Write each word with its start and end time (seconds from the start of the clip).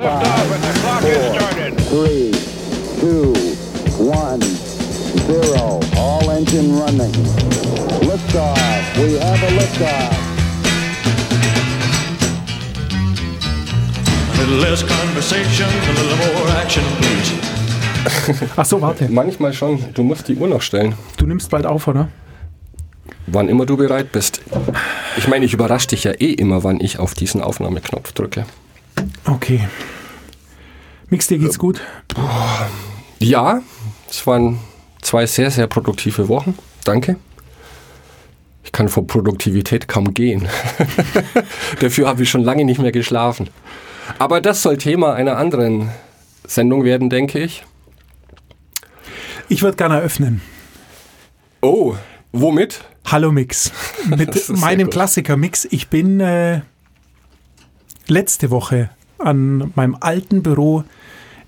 Has 0.00 1.36
started. 1.36 1.76
three, 1.90 2.32
two, 3.00 3.34
one, 3.98 4.40
zero. 4.40 5.80
All 5.98 6.30
engine 6.30 6.74
running. 6.74 7.12
Liftoff. 8.00 8.56
We 8.96 9.18
have 9.18 9.42
a 9.42 9.50
liftoff. 9.58 10.16
A 14.32 14.40
little 14.40 14.56
less 14.56 14.82
conversation, 14.82 15.68
a 15.68 15.92
little 15.92 16.16
more 16.16 16.48
action, 16.56 16.82
please. 17.02 17.34
Ach 18.56 18.64
so, 18.64 18.80
warte. 18.80 19.06
Manchmal 19.10 19.52
schon. 19.52 19.84
Du 19.92 20.02
musst 20.02 20.28
die 20.28 20.36
Uhr 20.36 20.48
noch 20.48 20.62
stellen. 20.62 20.94
Du 21.18 21.26
nimmst 21.26 21.50
bald 21.50 21.66
auf, 21.66 21.86
oder? 21.88 22.08
Wann 23.26 23.50
immer 23.50 23.66
du 23.66 23.76
bereit 23.76 24.12
bist. 24.12 24.40
Ich 25.18 25.28
meine, 25.28 25.44
ich 25.44 25.52
überrasche 25.52 25.88
dich 25.88 26.04
ja 26.04 26.12
eh 26.12 26.32
immer, 26.32 26.64
wann 26.64 26.80
ich 26.80 26.98
auf 26.98 27.12
diesen 27.12 27.42
Aufnahmeknopf 27.42 28.12
drücke. 28.12 28.46
Okay. 29.26 29.60
Mix, 31.10 31.26
dir 31.26 31.38
geht's 31.38 31.58
gut? 31.58 31.80
Ja, 33.18 33.62
es 34.08 34.24
waren 34.28 34.60
zwei 35.02 35.26
sehr, 35.26 35.50
sehr 35.50 35.66
produktive 35.66 36.28
Wochen. 36.28 36.56
Danke. 36.84 37.16
Ich 38.62 38.70
kann 38.70 38.88
vor 38.88 39.06
Produktivität 39.06 39.88
kaum 39.88 40.14
gehen. 40.14 40.48
Dafür 41.80 42.06
habe 42.06 42.22
ich 42.22 42.30
schon 42.30 42.42
lange 42.44 42.64
nicht 42.64 42.80
mehr 42.80 42.92
geschlafen. 42.92 43.50
Aber 44.20 44.40
das 44.40 44.62
soll 44.62 44.78
Thema 44.78 45.14
einer 45.14 45.36
anderen 45.36 45.90
Sendung 46.46 46.84
werden, 46.84 47.10
denke 47.10 47.40
ich. 47.40 47.64
Ich 49.48 49.62
würde 49.62 49.76
gerne 49.76 49.96
eröffnen. 49.96 50.40
Oh, 51.60 51.96
womit? 52.30 52.84
Hallo 53.06 53.32
Mix. 53.32 53.72
Mit 54.06 54.48
meinem. 54.50 54.90
Klassiker 54.90 55.36
Mix. 55.36 55.66
Ich 55.70 55.88
bin 55.88 56.20
äh, 56.20 56.60
letzte 58.06 58.50
Woche 58.50 58.90
an 59.18 59.72
meinem 59.74 59.96
alten 60.00 60.42
Büro 60.44 60.84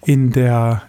in 0.05 0.33
der 0.33 0.83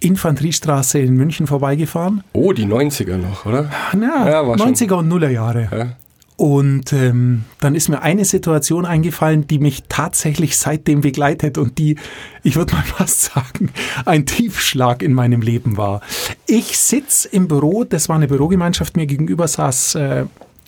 Infanteriestraße 0.00 0.98
in 0.98 1.14
München 1.14 1.46
vorbeigefahren. 1.46 2.24
Oh, 2.32 2.52
die 2.52 2.66
90er 2.66 3.16
noch, 3.16 3.46
oder? 3.46 3.70
Ja, 3.92 4.28
Ja, 4.28 4.46
war 4.46 4.58
schon. 4.58 4.74
90er 4.74 4.94
und 4.94 5.08
Nuller 5.08 5.30
Jahre. 5.30 5.68
Ja. 5.70 5.96
Und 6.36 6.92
ähm, 6.92 7.44
dann 7.60 7.76
ist 7.76 7.88
mir 7.88 8.02
eine 8.02 8.24
Situation 8.24 8.84
eingefallen, 8.84 9.46
die 9.46 9.58
mich 9.60 9.84
tatsächlich 9.88 10.56
seitdem 10.56 11.02
begleitet 11.02 11.56
und 11.56 11.78
die, 11.78 11.96
ich 12.42 12.56
würde 12.56 12.74
mal 12.74 12.82
fast 12.96 13.22
sagen, 13.32 13.70
ein 14.06 14.26
Tiefschlag 14.26 15.02
in 15.02 15.12
meinem 15.12 15.40
Leben 15.40 15.76
war. 15.76 16.00
Ich 16.46 16.78
sitz 16.78 17.26
im 17.26 17.46
Büro, 17.46 17.84
das 17.84 18.08
war 18.08 18.16
eine 18.16 18.26
Bürogemeinschaft, 18.26 18.96
mir 18.96 19.06
gegenüber 19.06 19.46
saß 19.46 19.94
äh, 19.94 20.24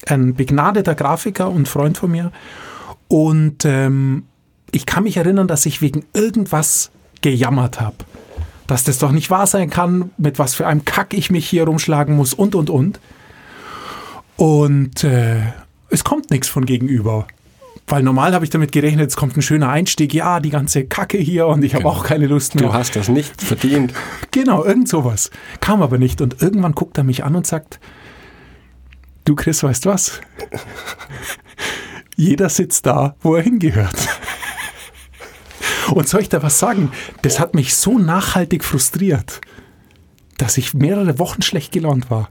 ein 0.06 0.34
begnadeter 0.34 0.94
Grafiker 0.94 1.50
und 1.50 1.66
Freund 1.66 1.98
von 1.98 2.10
mir. 2.10 2.30
Und 3.08 3.64
ähm, 3.64 4.24
ich 4.70 4.86
kann 4.86 5.04
mich 5.04 5.16
erinnern, 5.16 5.48
dass 5.48 5.66
ich 5.66 5.80
wegen 5.80 6.04
irgendwas 6.12 6.90
gejammert 7.24 7.80
habe. 7.80 7.96
Dass 8.66 8.84
das 8.84 8.98
doch 8.98 9.10
nicht 9.10 9.30
wahr 9.30 9.46
sein 9.46 9.70
kann, 9.70 10.10
mit 10.16 10.38
was 10.38 10.54
für 10.54 10.66
einem 10.66 10.84
Kack 10.84 11.14
ich 11.14 11.30
mich 11.30 11.48
hier 11.48 11.64
rumschlagen 11.64 12.14
muss 12.14 12.34
und, 12.34 12.54
und, 12.54 12.70
und. 12.70 13.00
Und 14.36 15.04
äh, 15.04 15.40
es 15.90 16.04
kommt 16.04 16.30
nichts 16.30 16.48
von 16.48 16.64
gegenüber. 16.64 17.26
Weil 17.86 18.02
normal 18.02 18.32
habe 18.32 18.44
ich 18.44 18.50
damit 18.50 18.72
gerechnet, 18.72 19.10
es 19.10 19.16
kommt 19.16 19.36
ein 19.36 19.42
schöner 19.42 19.68
Einstieg, 19.68 20.14
ja, 20.14 20.40
die 20.40 20.50
ganze 20.50 20.84
Kacke 20.84 21.18
hier 21.18 21.46
und 21.46 21.62
ich 21.64 21.74
habe 21.74 21.86
auch 21.86 22.04
keine 22.04 22.26
Lust 22.26 22.54
mehr. 22.54 22.64
Du 22.64 22.72
hast 22.72 22.96
das 22.96 23.08
nicht 23.08 23.42
verdient. 23.42 23.92
Genau, 24.30 24.64
irgend 24.64 24.88
sowas. 24.88 25.30
Kam 25.60 25.82
aber 25.82 25.98
nicht. 25.98 26.22
Und 26.22 26.40
irgendwann 26.40 26.72
guckt 26.72 26.96
er 26.96 27.04
mich 27.04 27.24
an 27.24 27.36
und 27.36 27.46
sagt, 27.46 27.80
du 29.26 29.34
Chris, 29.34 29.62
weißt 29.62 29.84
was? 29.86 30.20
Jeder 32.16 32.48
sitzt 32.48 32.86
da, 32.86 33.16
wo 33.20 33.34
er 33.34 33.42
hingehört. 33.42 33.96
Und 35.92 36.08
soll 36.08 36.22
ich 36.22 36.28
da 36.28 36.42
was 36.42 36.58
sagen? 36.58 36.90
Das 37.22 37.40
hat 37.40 37.54
mich 37.54 37.74
so 37.76 37.98
nachhaltig 37.98 38.64
frustriert, 38.64 39.40
dass 40.38 40.56
ich 40.58 40.74
mehrere 40.74 41.18
Wochen 41.18 41.42
schlecht 41.42 41.72
gelaunt 41.72 42.10
war. 42.10 42.30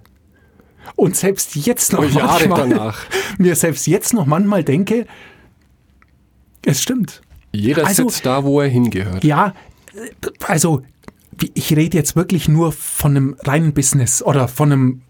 Und 0.95 1.15
selbst 1.15 1.55
jetzt 1.55 1.93
noch 1.93 2.03
Jahre 2.03 2.47
manchmal, 2.47 2.69
danach. 2.69 2.99
mir 3.37 3.55
selbst 3.55 3.87
jetzt 3.87 4.13
noch 4.13 4.25
manchmal 4.25 4.63
denke, 4.63 5.05
es 6.65 6.81
stimmt. 6.81 7.21
Jeder 7.51 7.85
Also- 7.85 8.09
sitzt 8.09 8.25
da, 8.25 8.43
wo 8.43 8.59
er 8.61 8.67
hingehört. 8.67 9.23
Ja, 9.23 9.53
also 10.47 10.81
ich 11.53 11.75
rede 11.75 11.97
jetzt 11.97 12.15
wirklich 12.15 12.47
nur 12.47 12.71
von 12.71 13.11
einem 13.15 13.35
reinen 13.43 13.73
Business 13.73 14.21
oder 14.21 14.47
von 14.47 14.71
einem 14.71 15.01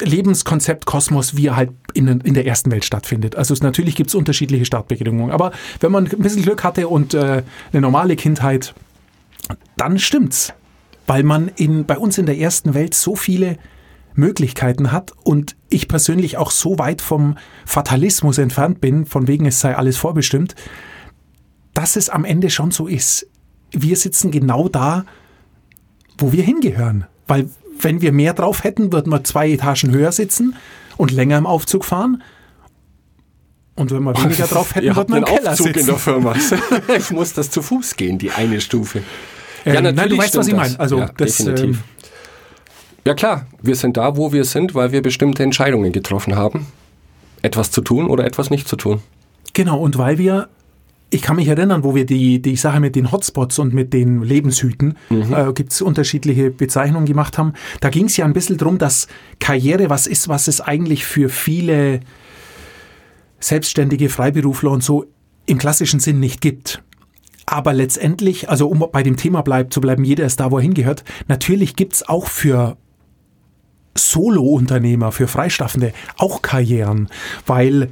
Lebenskonzept 0.00 0.86
Kosmos, 0.86 1.36
wie 1.36 1.46
er 1.48 1.56
halt 1.56 1.70
in, 1.92 2.08
in 2.08 2.34
der 2.34 2.46
ersten 2.46 2.70
Welt 2.70 2.84
stattfindet. 2.84 3.36
Also 3.36 3.54
es, 3.54 3.62
natürlich 3.62 3.94
gibt 3.94 4.10
es 4.10 4.14
unterschiedliche 4.14 4.64
Startbedingungen, 4.64 5.30
aber 5.30 5.52
wenn 5.80 5.92
man 5.92 6.06
ein 6.06 6.18
bisschen 6.18 6.42
Glück 6.42 6.64
hatte 6.64 6.88
und 6.88 7.14
äh, 7.14 7.42
eine 7.72 7.80
normale 7.80 8.16
Kindheit, 8.16 8.74
dann 9.76 9.98
stimmt's. 9.98 10.52
Weil 11.06 11.22
man 11.22 11.48
in, 11.56 11.84
bei 11.84 11.98
uns 11.98 12.16
in 12.16 12.26
der 12.26 12.38
ersten 12.38 12.72
Welt 12.72 12.94
so 12.94 13.14
viele 13.14 13.58
Möglichkeiten 14.14 14.90
hat 14.90 15.12
und 15.22 15.56
ich 15.68 15.88
persönlich 15.88 16.38
auch 16.38 16.50
so 16.50 16.78
weit 16.78 17.02
vom 17.02 17.36
Fatalismus 17.66 18.38
entfernt 18.38 18.80
bin, 18.80 19.06
von 19.06 19.28
wegen 19.28 19.46
es 19.46 19.60
sei 19.60 19.76
alles 19.76 19.96
vorbestimmt, 19.96 20.54
dass 21.74 21.96
es 21.96 22.08
am 22.08 22.24
Ende 22.24 22.50
schon 22.50 22.70
so 22.70 22.86
ist. 22.86 23.26
Wir 23.70 23.96
sitzen 23.96 24.30
genau 24.30 24.68
da, 24.68 25.04
wo 26.16 26.32
wir 26.32 26.44
hingehören. 26.44 27.06
Weil 27.26 27.48
wenn 27.80 28.00
wir 28.00 28.12
mehr 28.12 28.34
drauf 28.34 28.64
hätten, 28.64 28.92
würden 28.92 29.12
wir 29.12 29.24
zwei 29.24 29.50
Etagen 29.50 29.90
höher 29.92 30.12
sitzen 30.12 30.56
und 30.96 31.10
länger 31.10 31.38
im 31.38 31.46
Aufzug 31.46 31.84
fahren. 31.84 32.22
Und 33.76 33.90
wenn 33.90 34.02
wir 34.02 34.14
weniger 34.16 34.46
drauf 34.50 34.74
hätten, 34.74 34.94
würden 34.94 35.08
wir 35.08 35.16
einen 35.16 35.26
im 35.26 35.34
Keller 35.34 35.52
Aufzug 35.52 35.66
in 35.68 35.74
sitzen. 35.74 35.86
der 35.86 35.98
Firma. 35.98 36.34
ich 36.96 37.10
muss 37.10 37.32
das 37.32 37.50
zu 37.50 37.62
Fuß 37.62 37.96
gehen, 37.96 38.18
die 38.18 38.30
eine 38.30 38.60
Stufe. 38.60 39.02
Ähm, 39.64 39.74
nein, 39.74 39.84
du 39.84 39.92
natürlich 39.92 40.18
weißt, 40.18 40.36
was 40.36 40.48
ich 40.48 40.54
meine. 40.54 40.78
Also 40.78 40.98
ja, 40.98 41.10
das, 41.16 41.36
definitiv. 41.38 41.64
ähm, 41.64 41.82
ja 43.06 43.14
klar, 43.14 43.46
wir 43.62 43.76
sind 43.76 43.96
da, 43.96 44.16
wo 44.16 44.32
wir 44.32 44.44
sind, 44.44 44.74
weil 44.74 44.92
wir 44.92 45.02
bestimmte 45.02 45.42
Entscheidungen 45.42 45.92
getroffen 45.92 46.36
haben. 46.36 46.66
Etwas 47.42 47.70
zu 47.70 47.82
tun 47.82 48.06
oder 48.08 48.24
etwas 48.24 48.50
nicht 48.50 48.68
zu 48.68 48.76
tun. 48.76 49.02
Genau, 49.52 49.78
und 49.78 49.98
weil 49.98 50.18
wir, 50.18 50.48
ich 51.14 51.22
kann 51.22 51.36
mich 51.36 51.46
erinnern, 51.46 51.84
wo 51.84 51.94
wir 51.94 52.06
die, 52.06 52.42
die 52.42 52.56
Sache 52.56 52.80
mit 52.80 52.96
den 52.96 53.12
Hotspots 53.12 53.60
und 53.60 53.72
mit 53.72 53.92
den 53.92 54.22
Lebenshüten, 54.22 54.96
äh, 55.10 55.52
gibt 55.52 55.72
es 55.72 55.80
unterschiedliche 55.80 56.50
Bezeichnungen 56.50 57.06
gemacht 57.06 57.38
haben. 57.38 57.52
Da 57.80 57.88
ging 57.88 58.06
es 58.06 58.16
ja 58.16 58.24
ein 58.24 58.32
bisschen 58.32 58.58
drum, 58.58 58.78
dass 58.78 59.06
Karriere 59.38 59.90
was 59.90 60.08
ist, 60.08 60.28
was 60.28 60.48
es 60.48 60.60
eigentlich 60.60 61.04
für 61.04 61.28
viele 61.28 62.00
selbstständige 63.38 64.08
Freiberufler 64.08 64.72
und 64.72 64.82
so 64.82 65.06
im 65.46 65.56
klassischen 65.56 66.00
Sinn 66.00 66.18
nicht 66.18 66.40
gibt. 66.40 66.82
Aber 67.46 67.72
letztendlich, 67.72 68.50
also 68.50 68.66
um 68.66 68.84
bei 68.90 69.04
dem 69.04 69.16
Thema 69.16 69.42
bleibt, 69.42 69.72
zu 69.72 69.80
bleiben, 69.80 70.02
jeder 70.02 70.24
ist 70.24 70.40
da, 70.40 70.50
wo 70.50 70.58
er 70.58 70.62
hingehört, 70.62 71.04
natürlich 71.28 71.76
gibt 71.76 71.94
es 71.94 72.08
auch 72.08 72.26
für 72.26 72.76
Solo-Unternehmer, 73.96 75.12
für 75.12 75.28
Freischaffende 75.28 75.92
auch 76.16 76.42
Karrieren, 76.42 77.08
weil 77.46 77.90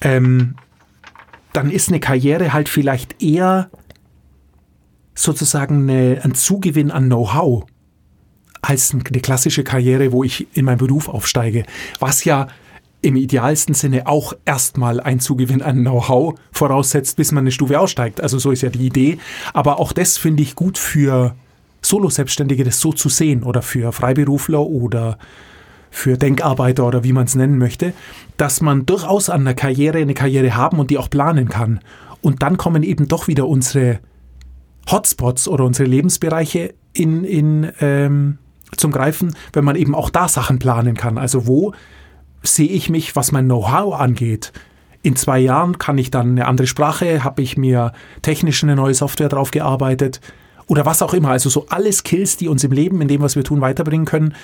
ähm, 0.00 0.56
dann 1.52 1.70
ist 1.70 1.88
eine 1.88 2.00
Karriere 2.00 2.52
halt 2.52 2.68
vielleicht 2.68 3.22
eher 3.22 3.70
sozusagen 5.14 5.88
eine, 5.88 6.20
ein 6.22 6.34
Zugewinn 6.34 6.90
an 6.90 7.06
Know-how 7.06 7.64
als 8.62 8.92
eine 8.92 9.02
klassische 9.02 9.64
Karriere, 9.64 10.12
wo 10.12 10.22
ich 10.22 10.46
in 10.56 10.64
meinen 10.64 10.78
Beruf 10.78 11.08
aufsteige, 11.08 11.64
was 11.98 12.24
ja 12.24 12.48
im 13.02 13.16
idealsten 13.16 13.74
Sinne 13.74 14.06
auch 14.06 14.34
erstmal 14.44 15.00
ein 15.00 15.20
Zugewinn 15.20 15.62
an 15.62 15.80
Know-how 15.80 16.34
voraussetzt, 16.52 17.16
bis 17.16 17.32
man 17.32 17.44
eine 17.44 17.52
Stufe 17.52 17.80
aussteigt. 17.80 18.20
Also 18.20 18.38
so 18.38 18.50
ist 18.50 18.62
ja 18.62 18.68
die 18.68 18.86
Idee. 18.86 19.18
Aber 19.54 19.78
auch 19.78 19.92
das 19.92 20.18
finde 20.18 20.42
ich 20.42 20.54
gut 20.54 20.76
für 20.76 21.34
Solo-Selbstständige, 21.80 22.64
das 22.64 22.80
so 22.80 22.92
zu 22.92 23.08
sehen 23.08 23.42
oder 23.42 23.62
für 23.62 23.92
Freiberufler 23.92 24.60
oder 24.60 25.18
für 25.90 26.16
Denkarbeiter 26.16 26.86
oder 26.86 27.04
wie 27.04 27.12
man 27.12 27.24
es 27.24 27.34
nennen 27.34 27.58
möchte, 27.58 27.92
dass 28.36 28.60
man 28.60 28.86
durchaus 28.86 29.28
an 29.28 29.42
einer 29.42 29.54
Karriere 29.54 29.98
eine 29.98 30.14
Karriere 30.14 30.54
haben 30.54 30.78
und 30.78 30.90
die 30.90 30.98
auch 30.98 31.10
planen 31.10 31.48
kann. 31.48 31.80
Und 32.22 32.42
dann 32.42 32.56
kommen 32.56 32.82
eben 32.82 33.08
doch 33.08 33.28
wieder 33.28 33.46
unsere 33.48 34.00
Hotspots 34.90 35.48
oder 35.48 35.64
unsere 35.64 35.88
Lebensbereiche 35.88 36.74
in, 36.92 37.24
in, 37.24 37.72
ähm, 37.80 38.38
zum 38.76 38.92
Greifen, 38.92 39.34
wenn 39.52 39.64
man 39.64 39.76
eben 39.76 39.94
auch 39.94 40.10
da 40.10 40.28
Sachen 40.28 40.58
planen 40.58 40.96
kann. 40.96 41.18
Also 41.18 41.46
wo 41.46 41.72
sehe 42.42 42.68
ich 42.68 42.88
mich, 42.88 43.16
was 43.16 43.32
mein 43.32 43.46
Know-how 43.46 43.98
angeht? 43.98 44.52
In 45.02 45.16
zwei 45.16 45.38
Jahren 45.38 45.78
kann 45.78 45.98
ich 45.98 46.10
dann 46.10 46.30
eine 46.30 46.46
andere 46.46 46.66
Sprache, 46.66 47.24
habe 47.24 47.42
ich 47.42 47.56
mir 47.56 47.92
technisch 48.22 48.62
eine 48.62 48.76
neue 48.76 48.94
Software 48.94 49.28
drauf 49.28 49.50
gearbeitet 49.50 50.20
oder 50.66 50.84
was 50.84 51.02
auch 51.02 51.14
immer. 51.14 51.30
Also 51.30 51.48
so 51.48 51.66
alle 51.68 51.92
Skills, 51.92 52.36
die 52.36 52.48
uns 52.48 52.64
im 52.64 52.72
Leben, 52.72 53.00
in 53.00 53.08
dem, 53.08 53.22
was 53.22 53.34
wir 53.34 53.44
tun, 53.44 53.60
weiterbringen 53.60 54.06
können, 54.06 54.34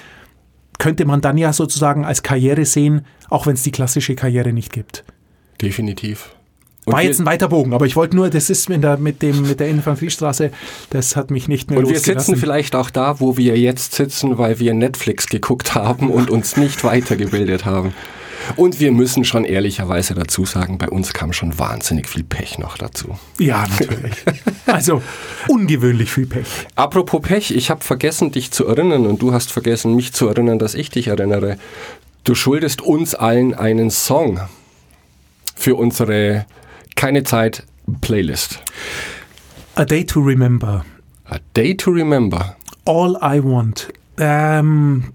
könnte 0.79 1.05
man 1.05 1.21
dann 1.21 1.39
ja 1.39 1.53
sozusagen 1.53 2.05
als 2.05 2.23
Karriere 2.23 2.65
sehen, 2.65 3.05
auch 3.29 3.47
wenn 3.47 3.55
es 3.55 3.63
die 3.63 3.73
klassische 3.73 4.15
Karriere 4.15 4.53
nicht 4.53 4.73
gibt. 4.73 5.05
Definitiv. 5.61 6.37
Und 6.87 6.93
War 6.93 7.03
jetzt 7.03 7.19
ein 7.19 7.27
weiter 7.27 7.49
Bogen, 7.49 7.75
aber 7.75 7.87
ich 7.87 7.97
wollte 7.97 8.15
nur, 8.15 8.31
das 8.31 8.49
ist 8.49 8.69
mit 8.69 8.85
der, 8.85 8.97
mit 8.97 9.21
dem, 9.21 9.43
mit 9.43 9.59
der 9.59 9.69
Infanteriestraße, 9.69 10.53
das 10.91 11.17
hat 11.17 11.33
mich 11.33 11.49
nicht 11.49 11.69
mehr 11.69 11.81
Und 11.81 11.89
wir 11.89 11.99
sitzen 11.99 12.37
vielleicht 12.37 12.77
auch 12.77 12.91
da, 12.91 13.19
wo 13.19 13.37
wir 13.37 13.59
jetzt 13.59 13.95
sitzen, 13.95 14.39
weil 14.39 14.61
wir 14.61 14.73
Netflix 14.73 15.27
geguckt 15.27 15.75
haben 15.75 16.11
und 16.11 16.31
uns 16.31 16.57
nicht 16.57 16.85
weitergebildet 16.85 17.65
haben. 17.65 17.93
Und 18.57 18.81
wir 18.81 18.93
müssen 18.93 19.25
schon 19.25 19.45
ehrlicherweise 19.45 20.15
dazu 20.15 20.45
sagen, 20.45 20.79
bei 20.79 20.89
uns 20.89 21.13
kam 21.13 21.33
schon 21.33 21.59
wahnsinnig 21.59 22.09
viel 22.09 22.25
Pech 22.25 22.59
noch 22.59 22.79
dazu. 22.79 23.19
Ja, 23.39 23.67
natürlich. 23.67 24.15
Also 24.67 25.01
ungewöhnlich 25.47 26.11
viel 26.11 26.27
Pech. 26.27 26.47
Apropos 26.75 27.23
Pech, 27.23 27.53
ich 27.53 27.71
habe 27.71 27.85
vergessen, 27.85 28.33
dich 28.33 28.51
zu 28.51 28.67
erinnern 28.67 29.07
und 29.07 29.23
du 29.23 29.33
hast 29.33 29.53
vergessen, 29.53 29.95
mich 29.95 30.13
zu 30.13 30.27
erinnern, 30.27 30.59
dass 30.59 30.75
ich 30.75 30.91
dich 30.91 31.07
erinnere. 31.07 31.57
Du 32.25 32.35
schuldest 32.35 32.83
uns 32.83 33.15
allen 33.15 33.55
einen 33.55 33.91
Song 33.91 34.41
für 35.55 35.77
unsere 35.77 36.47
Keine 36.97 37.23
Zeit 37.23 37.65
Playlist. 38.01 38.59
A 39.77 39.85
Day 39.85 40.05
to 40.05 40.21
Remember. 40.21 40.85
A 41.27 41.39
Day 41.57 41.77
to 41.77 41.93
Remember. 41.93 42.57
All 42.85 43.17
I 43.23 43.43
Want. 43.43 43.89
Ähm, 44.19 45.13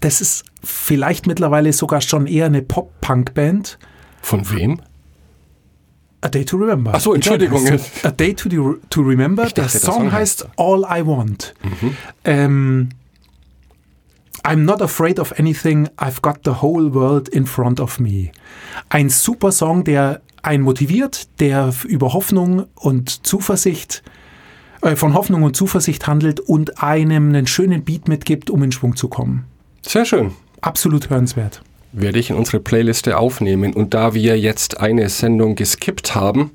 das 0.00 0.20
ist 0.20 0.44
vielleicht 0.62 1.26
mittlerweile 1.26 1.72
sogar 1.72 2.00
schon 2.00 2.26
eher 2.26 2.46
eine 2.46 2.62
Pop-Punk-Band. 2.62 3.78
Von 4.20 4.48
wem? 4.50 4.80
A 6.20 6.28
Day 6.28 6.44
to 6.44 6.56
Remember. 6.56 6.92
Ach 6.94 7.00
so, 7.00 7.14
Entschuldigung. 7.14 7.66
A 8.04 8.10
Day 8.12 8.34
to, 8.34 8.48
the- 8.48 8.78
to 8.90 9.00
Remember. 9.02 9.42
Der 9.46 9.64
dachte, 9.64 9.72
der 9.72 9.80
Song, 9.80 9.94
Song 9.94 10.12
heißt 10.12 10.46
All 10.56 10.84
I 10.88 11.04
Want. 11.04 11.52
Ähm, 12.24 12.90
I'm 14.44 14.64
not 14.64 14.80
afraid 14.82 15.18
of 15.18 15.32
anything. 15.38 15.88
I've 15.98 16.20
got 16.22 16.40
the 16.44 16.62
whole 16.62 16.92
world 16.94 17.28
in 17.28 17.46
front 17.46 17.80
of 17.80 17.98
me. 18.00 18.30
Ein 18.88 19.08
super 19.08 19.50
Song, 19.52 19.84
der 19.84 20.20
einen 20.42 20.62
motiviert, 20.64 21.28
der 21.40 21.72
über 21.86 22.12
Hoffnung 22.12 22.66
und 22.74 23.26
Zuversicht, 23.26 24.02
äh, 24.82 24.96
von 24.96 25.14
Hoffnung 25.14 25.42
und 25.44 25.56
Zuversicht 25.56 26.06
handelt 26.06 26.40
und 26.40 26.82
einem 26.82 27.28
einen 27.28 27.46
schönen 27.46 27.84
Beat 27.84 28.08
mitgibt, 28.08 28.50
um 28.50 28.62
in 28.64 28.72
Schwung 28.72 28.96
zu 28.96 29.08
kommen. 29.08 29.44
Sehr 29.86 30.04
schön. 30.04 30.32
Absolut 30.62 31.10
hörenswert. 31.10 31.60
Werde 31.92 32.18
ich 32.18 32.30
in 32.30 32.36
unsere 32.36 32.60
Playliste 32.60 33.18
aufnehmen. 33.18 33.74
Und 33.74 33.92
da 33.92 34.14
wir 34.14 34.38
jetzt 34.38 34.80
eine 34.80 35.08
Sendung 35.10 35.56
geskippt 35.56 36.14
haben, 36.14 36.52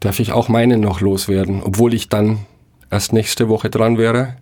darf 0.00 0.20
ich 0.20 0.32
auch 0.32 0.48
meine 0.48 0.78
noch 0.78 1.00
loswerden, 1.00 1.62
obwohl 1.62 1.92
ich 1.92 2.08
dann 2.08 2.46
erst 2.90 3.12
nächste 3.12 3.48
Woche 3.48 3.68
dran 3.70 3.98
wäre. 3.98 4.36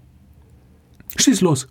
Schieß 1.17 1.41
los. 1.41 1.69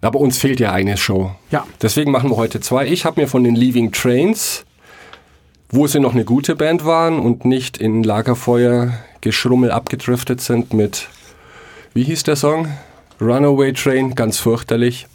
Aber 0.00 0.20
uns 0.20 0.38
fehlt 0.38 0.60
ja 0.60 0.72
eine 0.72 0.96
Show. 0.96 1.32
Ja. 1.50 1.66
Deswegen 1.82 2.12
machen 2.12 2.30
wir 2.30 2.36
heute 2.36 2.60
zwei. 2.60 2.86
Ich 2.86 3.04
habe 3.04 3.20
mir 3.20 3.26
von 3.26 3.42
den 3.42 3.56
Leaving 3.56 3.90
Trains, 3.90 4.64
wo 5.70 5.86
sie 5.86 5.98
noch 5.98 6.12
eine 6.12 6.24
gute 6.24 6.54
Band 6.54 6.84
waren 6.84 7.18
und 7.18 7.44
nicht 7.44 7.78
in 7.78 8.02
Lagerfeuer 8.04 8.92
geschrummel 9.20 9.72
abgedriftet 9.72 10.40
sind 10.40 10.72
mit, 10.72 11.08
wie 11.94 12.04
hieß 12.04 12.22
der 12.22 12.36
Song? 12.36 12.68
Runaway 13.20 13.72
Train, 13.72 14.14
ganz 14.14 14.38
fürchterlich. 14.38 15.06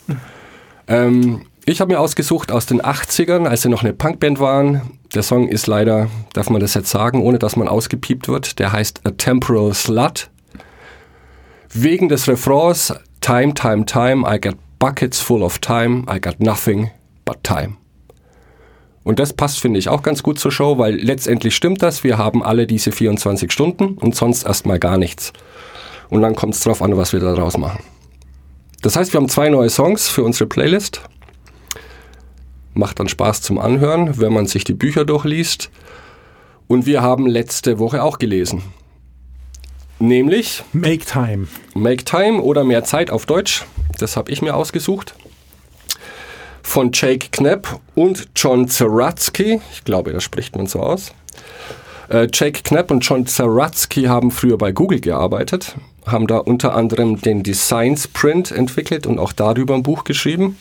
Ähm, 0.88 1.46
ich 1.66 1.80
habe 1.80 1.94
mir 1.94 2.00
ausgesucht 2.00 2.52
aus 2.52 2.66
den 2.66 2.82
80ern, 2.82 3.48
als 3.48 3.62
sie 3.62 3.70
noch 3.70 3.84
eine 3.84 3.94
Punkband 3.94 4.40
waren. 4.40 4.82
Der 5.16 5.24
Song 5.24 5.48
ist 5.48 5.68
leider, 5.68 6.10
darf 6.34 6.50
man 6.50 6.60
das 6.60 6.74
jetzt 6.74 6.90
sagen, 6.90 7.22
ohne 7.22 7.40
dass 7.40 7.56
man 7.56 7.68
ausgepiept 7.70 8.28
wird. 8.28 8.60
Der 8.60 8.74
heißt 8.74 9.02
A 9.06 9.12
Temporal 9.12 9.74
Slut. 9.74 10.30
Wegen 11.70 12.10
des 12.10 12.28
Refrains 12.28 12.94
Time, 13.22 13.54
Time, 13.54 13.86
Time, 13.86 14.26
I 14.28 14.40
got 14.40 14.56
buckets 14.80 15.22
full 15.22 15.44
of 15.44 15.60
time, 15.60 16.04
I 16.14 16.20
got 16.20 16.42
nothing 16.42 16.92
but 17.24 17.42
time. 17.44 17.78
Und 19.04 19.20
das 19.20 19.32
passt, 19.32 19.60
finde 19.60 19.80
ich, 19.80 19.88
auch 19.88 20.04
ganz 20.04 20.24
gut 20.24 20.40
zur 20.40 20.52
Show, 20.52 20.78
weil 20.78 20.96
letztendlich 20.96 21.56
stimmt 21.56 21.82
das. 21.82 22.04
Wir 22.04 22.18
haben 22.18 22.44
alle 22.44 22.68
diese 22.68 22.92
24 22.92 23.52
Stunden 23.52 23.98
und 23.98 24.16
sonst 24.16 24.44
erstmal 24.44 24.80
gar 24.80 24.98
nichts. 24.98 25.32
Und 26.10 26.22
dann 26.22 26.36
kommt 26.36 26.56
es 26.56 26.62
drauf 26.62 26.82
an, 26.82 26.98
was 26.98 27.14
wir 27.14 27.22
daraus 27.22 27.58
machen. 27.58 27.84
Das 28.84 28.98
heißt, 28.98 29.14
wir 29.14 29.22
haben 29.22 29.30
zwei 29.30 29.50
neue 29.50 29.70
Songs 29.70 30.10
für 30.10 30.24
unsere 30.24 30.46
Playlist. 30.46 31.02
Macht 32.74 33.00
dann 33.00 33.08
Spaß 33.08 33.42
zum 33.42 33.58
Anhören, 33.58 34.20
wenn 34.20 34.34
man 34.34 34.46
sich 34.46 34.66
die 34.66 34.74
Bücher 34.74 35.06
durchliest. 35.06 35.72
Und 36.68 36.86
wir 36.86 37.02
haben 37.02 37.26
letzte 37.26 37.80
Woche 37.80 38.04
auch 38.04 38.20
gelesen. 38.20 38.62
Nämlich 40.00 40.64
Make 40.74 41.06
Time. 41.06 41.48
Make 41.74 42.04
Time 42.04 42.42
oder 42.42 42.66
Mehr 42.66 42.84
Zeit 42.84 43.10
auf 43.10 43.26
Deutsch. 43.26 43.64
Das 44.00 44.18
habe 44.18 44.32
ich 44.32 44.42
mir 44.42 44.54
ausgesucht. 44.54 45.16
Von 46.62 46.92
Jake 46.94 47.30
Knapp 47.32 47.80
und 47.96 48.28
John 48.36 48.68
Zaratsky. 48.68 49.62
Ich 49.72 49.86
glaube, 49.86 50.12
das 50.12 50.26
spricht 50.26 50.58
man 50.58 50.68
so 50.68 50.82
aus. 50.82 51.14
Äh, 52.10 52.28
Jake 52.34 52.64
Knapp 52.64 52.92
und 52.92 53.00
John 53.00 53.26
Zaratsky 53.28 54.04
haben 54.04 54.30
früher 54.30 54.58
bei 54.58 54.74
Google 54.74 55.00
gearbeitet, 55.00 55.76
haben 56.06 56.28
da 56.28 56.38
unter 56.38 56.76
anderem 56.76 57.22
den 57.22 57.44
Design 57.44 57.98
Sprint 57.98 58.52
entwickelt 58.52 59.08
und 59.08 59.20
auch 59.20 59.34
darüber 59.34 59.74
ein 59.76 59.84
Buch 59.84 60.04
geschrieben, 60.04 60.58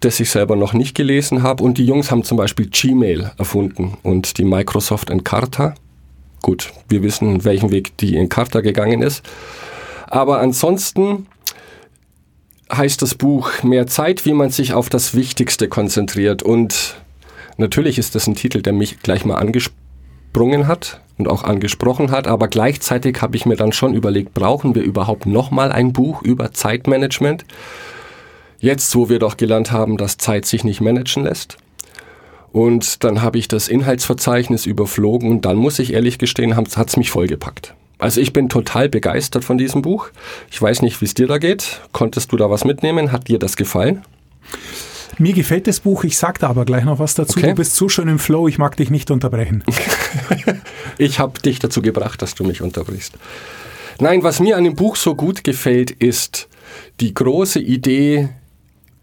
das 0.00 0.20
ich 0.20 0.30
selber 0.30 0.56
noch 0.56 0.72
nicht 0.72 0.94
gelesen 0.94 1.42
habe. 1.42 1.62
Und 1.64 1.78
die 1.78 1.86
Jungs 1.86 2.10
haben 2.10 2.24
zum 2.24 2.36
Beispiel 2.36 2.66
Gmail 2.66 3.32
erfunden 3.38 3.96
und 4.02 4.38
die 4.38 4.44
Microsoft 4.44 5.10
Encarta. 5.10 5.74
Gut, 6.42 6.72
wir 6.88 7.02
wissen, 7.02 7.44
welchen 7.44 7.70
Weg 7.70 7.96
die 7.98 8.16
Encarta 8.16 8.60
gegangen 8.60 9.02
ist. 9.02 9.22
Aber 10.06 10.40
ansonsten 10.40 11.26
heißt 12.72 13.02
das 13.02 13.14
Buch 13.14 13.62
Mehr 13.62 13.86
Zeit, 13.86 14.24
wie 14.24 14.34
man 14.34 14.50
sich 14.50 14.72
auf 14.72 14.88
das 14.88 15.14
Wichtigste 15.14 15.68
konzentriert. 15.68 16.42
Und 16.42 16.96
natürlich 17.56 17.98
ist 17.98 18.14
das 18.14 18.26
ein 18.26 18.34
Titel, 18.34 18.62
der 18.62 18.72
mich 18.72 19.00
gleich 19.00 19.24
mal 19.24 19.36
angesprungen 19.36 20.66
hat 20.66 21.00
und 21.18 21.28
auch 21.28 21.44
angesprochen 21.44 22.10
hat. 22.10 22.26
Aber 22.26 22.48
gleichzeitig 22.48 23.20
habe 23.20 23.36
ich 23.36 23.44
mir 23.44 23.56
dann 23.56 23.72
schon 23.72 23.94
überlegt, 23.94 24.34
brauchen 24.34 24.74
wir 24.74 24.82
überhaupt 24.82 25.26
nochmal 25.26 25.72
ein 25.72 25.92
Buch 25.92 26.22
über 26.22 26.52
Zeitmanagement? 26.52 27.44
Jetzt, 28.60 28.94
wo 28.96 29.08
wir 29.08 29.18
doch 29.18 29.36
gelernt 29.36 29.70
haben, 29.70 29.96
dass 29.96 30.16
Zeit 30.16 30.46
sich 30.46 30.64
nicht 30.64 30.80
managen 30.80 31.24
lässt. 31.24 31.58
Und 32.50 33.04
dann 33.04 33.22
habe 33.22 33.38
ich 33.38 33.46
das 33.46 33.68
Inhaltsverzeichnis 33.68 34.66
überflogen 34.66 35.30
und 35.30 35.44
dann 35.44 35.56
muss 35.56 35.78
ich 35.78 35.92
ehrlich 35.92 36.18
gestehen, 36.18 36.56
hat 36.56 36.88
es 36.88 36.96
mich 36.96 37.10
vollgepackt. 37.10 37.74
Also 37.98 38.20
ich 38.20 38.32
bin 38.32 38.48
total 38.48 38.88
begeistert 38.88 39.44
von 39.44 39.58
diesem 39.58 39.82
Buch. 39.82 40.10
Ich 40.50 40.60
weiß 40.62 40.82
nicht, 40.82 41.00
wie 41.00 41.04
es 41.04 41.14
dir 41.14 41.26
da 41.26 41.38
geht. 41.38 41.80
Konntest 41.92 42.32
du 42.32 42.36
da 42.36 42.48
was 42.48 42.64
mitnehmen? 42.64 43.12
Hat 43.12 43.28
dir 43.28 43.38
das 43.38 43.56
gefallen? 43.56 44.02
Mir 45.18 45.32
gefällt 45.32 45.66
das 45.66 45.80
Buch, 45.80 46.04
ich 46.04 46.16
sag 46.16 46.38
da 46.38 46.48
aber 46.48 46.64
gleich 46.64 46.84
noch 46.84 46.98
was 46.98 47.14
dazu. 47.14 47.38
Okay. 47.38 47.50
Du 47.50 47.56
bist 47.56 47.74
so 47.74 47.88
schön 47.88 48.08
im 48.08 48.18
Flow, 48.18 48.46
ich 48.46 48.58
mag 48.58 48.76
dich 48.76 48.90
nicht 48.90 49.10
unterbrechen. 49.10 49.64
Ich 51.00 51.20
habe 51.20 51.40
dich 51.40 51.60
dazu 51.60 51.80
gebracht, 51.80 52.20
dass 52.22 52.34
du 52.34 52.42
mich 52.42 52.60
unterbrichst. 52.60 53.14
Nein, 54.00 54.24
was 54.24 54.40
mir 54.40 54.56
an 54.56 54.64
dem 54.64 54.74
Buch 54.74 54.96
so 54.96 55.14
gut 55.14 55.44
gefällt, 55.44 55.92
ist 55.92 56.48
die 57.00 57.14
große 57.14 57.60
Idee, 57.60 58.30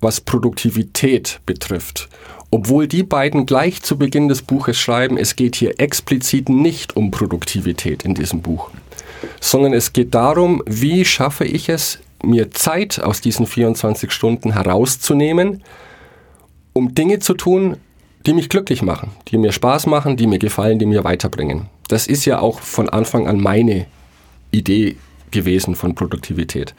was 0.01 0.19
Produktivität 0.19 1.39
betrifft. 1.45 2.09
Obwohl 2.51 2.87
die 2.87 3.03
beiden 3.03 3.45
gleich 3.45 3.81
zu 3.81 3.97
Beginn 3.97 4.27
des 4.27 4.41
Buches 4.41 4.77
schreiben, 4.77 5.17
es 5.17 5.35
geht 5.35 5.55
hier 5.55 5.79
explizit 5.79 6.49
nicht 6.49 6.95
um 6.95 7.11
Produktivität 7.11 8.03
in 8.03 8.13
diesem 8.13 8.41
Buch, 8.41 8.69
sondern 9.39 9.73
es 9.73 9.93
geht 9.93 10.13
darum, 10.13 10.61
wie 10.65 11.05
schaffe 11.05 11.45
ich 11.45 11.69
es, 11.69 11.99
mir 12.23 12.51
Zeit 12.51 12.99
aus 13.01 13.21
diesen 13.21 13.47
24 13.47 14.11
Stunden 14.11 14.53
herauszunehmen, 14.53 15.63
um 16.75 16.93
Dinge 16.93 17.19
zu 17.19 17.35
tun, 17.35 17.77
die 18.25 18.33
mich 18.33 18.49
glücklich 18.49 18.81
machen, 18.81 19.11
die 19.29 19.37
mir 19.37 19.53
Spaß 19.53 19.85
machen, 19.87 20.17
die 20.17 20.27
mir 20.27 20.39
gefallen, 20.39 20.77
die 20.77 20.85
mir 20.85 21.05
weiterbringen. 21.05 21.67
Das 21.87 22.05
ist 22.05 22.25
ja 22.25 22.39
auch 22.39 22.59
von 22.59 22.89
Anfang 22.89 23.27
an 23.27 23.39
meine 23.39 23.85
Idee 24.51 24.97
gewesen 25.31 25.75
von 25.75 25.95
Produktivität. 25.95 26.75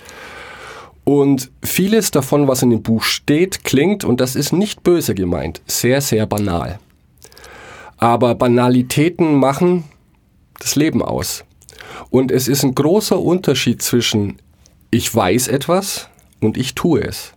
Und 1.05 1.51
vieles 1.63 2.11
davon, 2.11 2.47
was 2.47 2.63
in 2.63 2.71
dem 2.71 2.83
Buch 2.83 3.05
steht, 3.05 3.65
klingt, 3.65 4.05
und 4.05 4.21
das 4.21 4.37
ist 4.37 4.53
nicht 4.53 4.83
böse 4.83 5.15
gemeint, 5.15 5.63
sehr, 5.67 6.03
sehr 6.03 6.27
banal. 6.27 6.79
Aber 7.97 8.35
Banalitäten 8.35 9.37
machen 9.37 9.85
das 10.59 10.77
Leben 10.77 11.01
aus. 11.01 11.45
Und 12.11 12.31
es 12.31 12.49
ist 12.49 12.65
ein 12.65 12.75
großer 12.75 13.19
Unterschied 13.19 13.81
zwischen 13.81 14.37
ich 14.91 15.15
weiß 15.15 15.49
etwas 15.49 16.09
und 16.41 16.59
ich 16.59 16.75
tue 16.75 17.01
es. 17.01 17.33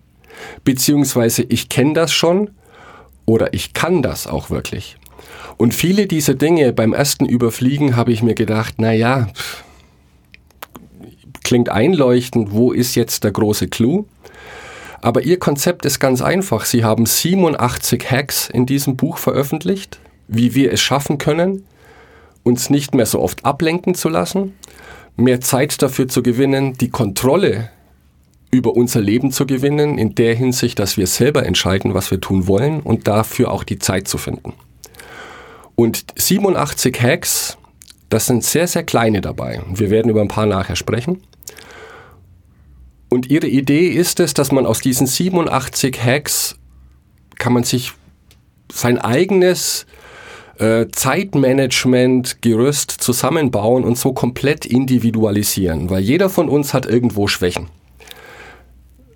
Beziehungsweise 0.64 1.44
ich 1.44 1.70
kenne 1.70 1.94
das 1.94 2.12
schon 2.12 2.52
oder 3.26 3.54
ich 3.54 3.74
kann 3.74 4.02
das 4.02 4.28
auch 4.28 4.50
wirklich. 4.50 4.98
Und 5.58 5.74
viele 5.74 6.08
dieser 6.08 6.36
Dinge 6.36 6.72
beim 6.74 6.94
ersten 6.94 7.26
Überfliegen 7.26 7.96
habe 7.96 8.12
ich 8.12 8.24
mir 8.24 8.36
gedacht, 8.36 8.76
na 8.78 8.94
ja, 8.94 9.28
klingt 11.44 11.70
einleuchtend, 11.70 12.52
wo 12.52 12.72
ist 12.72 12.96
jetzt 12.96 13.24
der 13.24 13.32
große 13.32 13.68
Clou? 13.68 14.06
Aber 15.02 15.24
ihr 15.24 15.40
Konzept 15.40 15.86
ist 15.86 16.00
ganz 16.00 16.22
einfach. 16.22 16.66
Sie 16.66 16.84
haben 16.84 17.06
87 17.06 18.10
Hacks 18.10 18.50
in 18.50 18.66
diesem 18.66 18.98
Buch 18.98 19.18
veröffentlicht, 19.18 20.00
wie 20.28 20.56
wir 20.56 20.74
es 20.74 20.82
schaffen 20.82 21.18
können, 21.18 21.66
uns 22.44 22.70
nicht 22.70 22.94
mehr 22.94 23.06
so 23.06 23.20
oft 23.20 23.46
ablenken 23.46 23.96
zu 23.96 24.10
lassen, 24.10 24.56
mehr 25.16 25.42
Zeit 25.42 25.82
dafür 25.82 26.08
zu 26.08 26.24
gewinnen, 26.24 26.74
die 26.76 26.90
Kontrolle 26.90 27.70
über 28.52 28.76
unser 28.76 29.02
Leben 29.02 29.32
zu 29.32 29.46
gewinnen, 29.46 29.98
in 29.98 30.16
der 30.16 30.36
Hinsicht, 30.36 30.80
dass 30.80 30.98
wir 30.98 31.08
selber 31.08 31.46
entscheiden, 31.46 31.94
was 31.94 32.12
wir 32.12 32.20
tun 32.20 32.48
wollen 32.48 32.80
und 32.80 33.08
dafür 33.08 33.52
auch 33.52 33.64
die 33.64 33.80
Zeit 33.80 34.08
zu 34.08 34.18
finden. 34.18 34.54
Und 35.76 36.06
87 36.18 37.02
Hacks, 37.02 37.58
das 38.10 38.26
sind 38.26 38.44
sehr, 38.44 38.68
sehr 38.68 38.84
kleine 38.84 39.22
dabei. 39.22 39.62
Wir 39.74 39.90
werden 39.90 40.10
über 40.10 40.22
ein 40.22 40.28
paar 40.28 40.46
nachher 40.46 40.76
sprechen. 40.76 41.22
Und 43.10 43.30
ihre 43.30 43.48
Idee 43.48 43.88
ist 43.88 44.20
es, 44.20 44.34
dass 44.34 44.52
man 44.52 44.66
aus 44.66 44.82
diesen 44.82 45.08
87 45.08 46.04
Hacks 46.04 46.56
kann 47.38 47.54
man 47.54 47.64
sich 47.64 47.94
sein 48.72 49.00
eigenes 49.00 49.86
äh, 50.58 50.88
Zeitmanagement-Gerüst 50.92 52.92
zusammenbauen 52.92 53.84
und 53.84 53.98
so 53.98 54.14
komplett 54.14 54.66
individualisieren, 54.66 55.90
weil 55.90 56.04
jeder 56.04 56.30
von 56.30 56.50
uns 56.50 56.74
hat 56.74 56.86
irgendwo 56.86 57.28
Schwächen. 57.28 57.68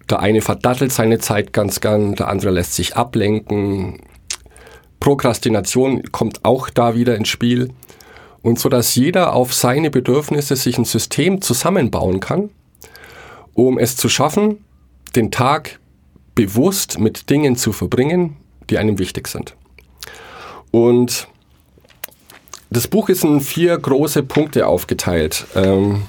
Der 0.10 0.20
eine 0.20 0.42
verdattelt 0.42 0.92
seine 0.92 1.20
Zeit 1.20 1.54
ganz 1.54 1.80
gern, 1.80 2.16
der 2.16 2.28
andere 2.28 2.52
lässt 2.52 2.76
sich 2.76 2.96
ablenken. 2.96 4.02
Prokrastination 5.00 6.04
kommt 6.12 6.44
auch 6.44 6.70
da 6.70 6.96
wieder 6.96 7.16
ins 7.16 7.30
Spiel. 7.30 7.70
Und 8.42 8.60
so 8.60 8.68
dass 8.68 8.96
jeder 8.96 9.34
auf 9.34 9.54
seine 9.54 9.90
Bedürfnisse 9.90 10.56
sich 10.56 10.78
ein 10.78 10.86
System 10.86 11.42
zusammenbauen 11.42 12.20
kann, 12.20 12.50
um 13.54 13.78
es 13.80 13.96
zu 13.96 14.10
schaffen, 14.10 14.64
den 15.16 15.32
Tag 15.32 15.80
bewusst 16.36 17.00
mit 17.00 17.30
Dingen 17.30 17.56
zu 17.56 17.72
verbringen, 17.72 18.36
die 18.70 18.78
einem 18.78 19.00
wichtig 19.00 19.28
sind. 19.28 19.56
Und 20.72 21.28
das 22.70 22.88
Buch 22.88 23.10
ist 23.10 23.24
in 23.24 23.40
vier 23.40 23.78
große 23.78 24.24
Punkte 24.24 24.68
aufgeteilt. 24.68 25.46
Ähm, 25.56 26.04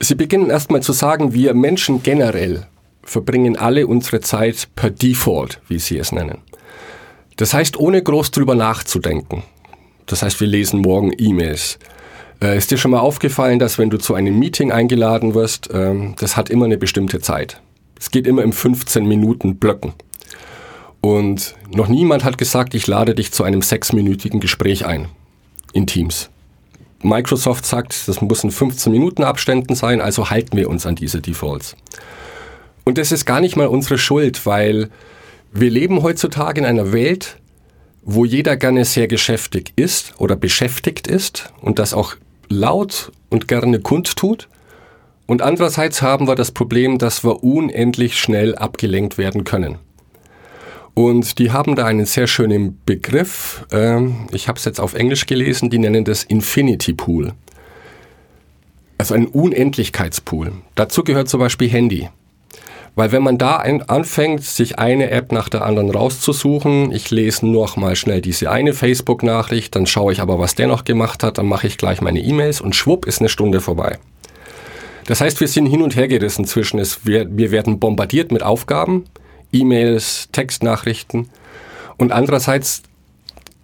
Sie 0.00 0.14
beginnen 0.14 0.50
erstmal 0.50 0.82
zu 0.82 0.92
sagen, 0.92 1.34
wir 1.34 1.54
Menschen 1.54 2.02
generell 2.02 2.66
verbringen 3.02 3.56
alle 3.56 3.86
unsere 3.86 4.20
Zeit 4.20 4.68
per 4.76 4.90
Default, 4.90 5.60
wie 5.68 5.78
Sie 5.78 5.98
es 5.98 6.12
nennen. 6.12 6.38
Das 7.36 7.54
heißt, 7.54 7.78
ohne 7.78 8.02
groß 8.02 8.30
drüber 8.30 8.54
nachzudenken. 8.54 9.42
Das 10.06 10.22
heißt, 10.22 10.40
wir 10.40 10.46
lesen 10.46 10.80
morgen 10.80 11.12
E-Mails. 11.16 11.78
Äh, 12.40 12.56
ist 12.56 12.70
dir 12.70 12.78
schon 12.78 12.90
mal 12.92 13.00
aufgefallen, 13.00 13.58
dass 13.58 13.78
wenn 13.78 13.90
du 13.90 13.98
zu 13.98 14.14
einem 14.14 14.38
Meeting 14.38 14.72
eingeladen 14.72 15.34
wirst, 15.34 15.68
ähm, 15.72 16.14
das 16.18 16.36
hat 16.36 16.50
immer 16.50 16.66
eine 16.66 16.78
bestimmte 16.78 17.20
Zeit. 17.20 17.60
Es 17.98 18.10
geht 18.10 18.26
immer 18.26 18.42
im 18.42 18.52
15 18.52 19.06
Minuten 19.06 19.56
Blöcken. 19.56 19.94
Und 21.00 21.54
noch 21.74 21.88
niemand 21.88 22.24
hat 22.24 22.38
gesagt, 22.38 22.74
ich 22.74 22.86
lade 22.86 23.14
dich 23.14 23.32
zu 23.32 23.44
einem 23.44 23.62
sechsminütigen 23.62 24.40
Gespräch 24.40 24.86
ein. 24.86 25.08
In 25.72 25.86
Teams. 25.86 26.30
Microsoft 27.02 27.64
sagt, 27.64 28.08
das 28.08 28.20
muss 28.20 28.44
in 28.44 28.50
15 28.50 28.92
Minuten 28.92 29.22
Abständen 29.22 29.74
sein, 29.74 30.00
also 30.00 30.30
halten 30.30 30.56
wir 30.56 30.68
uns 30.68 30.86
an 30.86 30.96
diese 30.96 31.20
Defaults. 31.20 31.76
Und 32.84 32.98
das 32.98 33.12
ist 33.12 33.24
gar 33.24 33.40
nicht 33.40 33.56
mal 33.56 33.66
unsere 33.66 33.98
Schuld, 33.98 34.46
weil 34.46 34.88
wir 35.52 35.70
leben 35.70 36.02
heutzutage 36.02 36.60
in 36.60 36.66
einer 36.66 36.92
Welt, 36.92 37.36
wo 38.02 38.24
jeder 38.24 38.56
gerne 38.56 38.84
sehr 38.84 39.06
geschäftig 39.06 39.72
ist 39.76 40.14
oder 40.18 40.36
beschäftigt 40.36 41.06
ist 41.06 41.52
und 41.60 41.78
das 41.78 41.94
auch 41.94 42.14
laut 42.48 43.12
und 43.28 43.48
gerne 43.48 43.80
kundtut. 43.80 44.48
Und 45.26 45.42
andererseits 45.42 46.00
haben 46.00 46.26
wir 46.26 46.34
das 46.34 46.50
Problem, 46.52 46.98
dass 46.98 47.22
wir 47.22 47.44
unendlich 47.44 48.18
schnell 48.18 48.56
abgelenkt 48.56 49.18
werden 49.18 49.44
können. 49.44 49.78
Und 50.98 51.38
die 51.38 51.52
haben 51.52 51.76
da 51.76 51.84
einen 51.84 52.06
sehr 52.06 52.26
schönen 52.26 52.80
Begriff. 52.84 53.64
Ähm, 53.70 54.26
ich 54.32 54.48
habe 54.48 54.58
es 54.58 54.64
jetzt 54.64 54.80
auf 54.80 54.94
Englisch 54.94 55.26
gelesen. 55.26 55.70
Die 55.70 55.78
nennen 55.78 56.04
das 56.04 56.24
Infinity 56.24 56.92
Pool. 56.92 57.34
Also 58.98 59.14
ein 59.14 59.28
Unendlichkeitspool. 59.28 60.50
Dazu 60.74 61.04
gehört 61.04 61.28
zum 61.28 61.38
Beispiel 61.38 61.68
Handy. 61.68 62.08
Weil 62.96 63.12
wenn 63.12 63.22
man 63.22 63.38
da 63.38 63.58
anfängt, 63.58 64.42
sich 64.42 64.80
eine 64.80 65.10
App 65.12 65.30
nach 65.30 65.48
der 65.48 65.64
anderen 65.64 65.92
rauszusuchen, 65.92 66.90
ich 66.90 67.12
lese 67.12 67.46
noch 67.46 67.76
mal 67.76 67.94
schnell 67.94 68.20
diese 68.20 68.50
eine 68.50 68.72
Facebook-Nachricht, 68.72 69.76
dann 69.76 69.86
schaue 69.86 70.12
ich 70.12 70.20
aber, 70.20 70.40
was 70.40 70.56
der 70.56 70.66
noch 70.66 70.82
gemacht 70.82 71.22
hat, 71.22 71.38
dann 71.38 71.46
mache 71.46 71.68
ich 71.68 71.78
gleich 71.78 72.00
meine 72.00 72.18
E-Mails 72.18 72.60
und 72.60 72.74
schwupp 72.74 73.06
ist 73.06 73.20
eine 73.20 73.28
Stunde 73.28 73.60
vorbei. 73.60 73.98
Das 75.06 75.20
heißt, 75.20 75.38
wir 75.38 75.46
sind 75.46 75.66
hin 75.66 75.82
und 75.82 75.94
her 75.94 76.08
gerissen 76.08 76.44
zwischen 76.44 76.80
es, 76.80 77.06
wir, 77.06 77.28
wir 77.30 77.52
werden 77.52 77.78
bombardiert 77.78 78.32
mit 78.32 78.42
Aufgaben, 78.42 79.04
E-Mails, 79.52 80.28
Textnachrichten 80.32 81.28
und 81.96 82.12
andererseits 82.12 82.82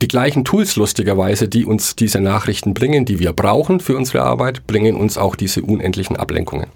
die 0.02 0.08
gleichen 0.08 0.44
Tools 0.44 0.76
lustigerweise, 0.76 1.48
die 1.48 1.64
uns 1.64 1.96
diese 1.96 2.20
Nachrichten 2.20 2.74
bringen, 2.74 3.04
die 3.04 3.20
wir 3.20 3.32
brauchen 3.32 3.80
für 3.80 3.96
unsere 3.96 4.22
Arbeit, 4.22 4.66
bringen 4.66 4.96
uns 4.96 5.16
auch 5.16 5.36
diese 5.36 5.62
unendlichen 5.62 6.16
Ablenkungen. 6.16 6.66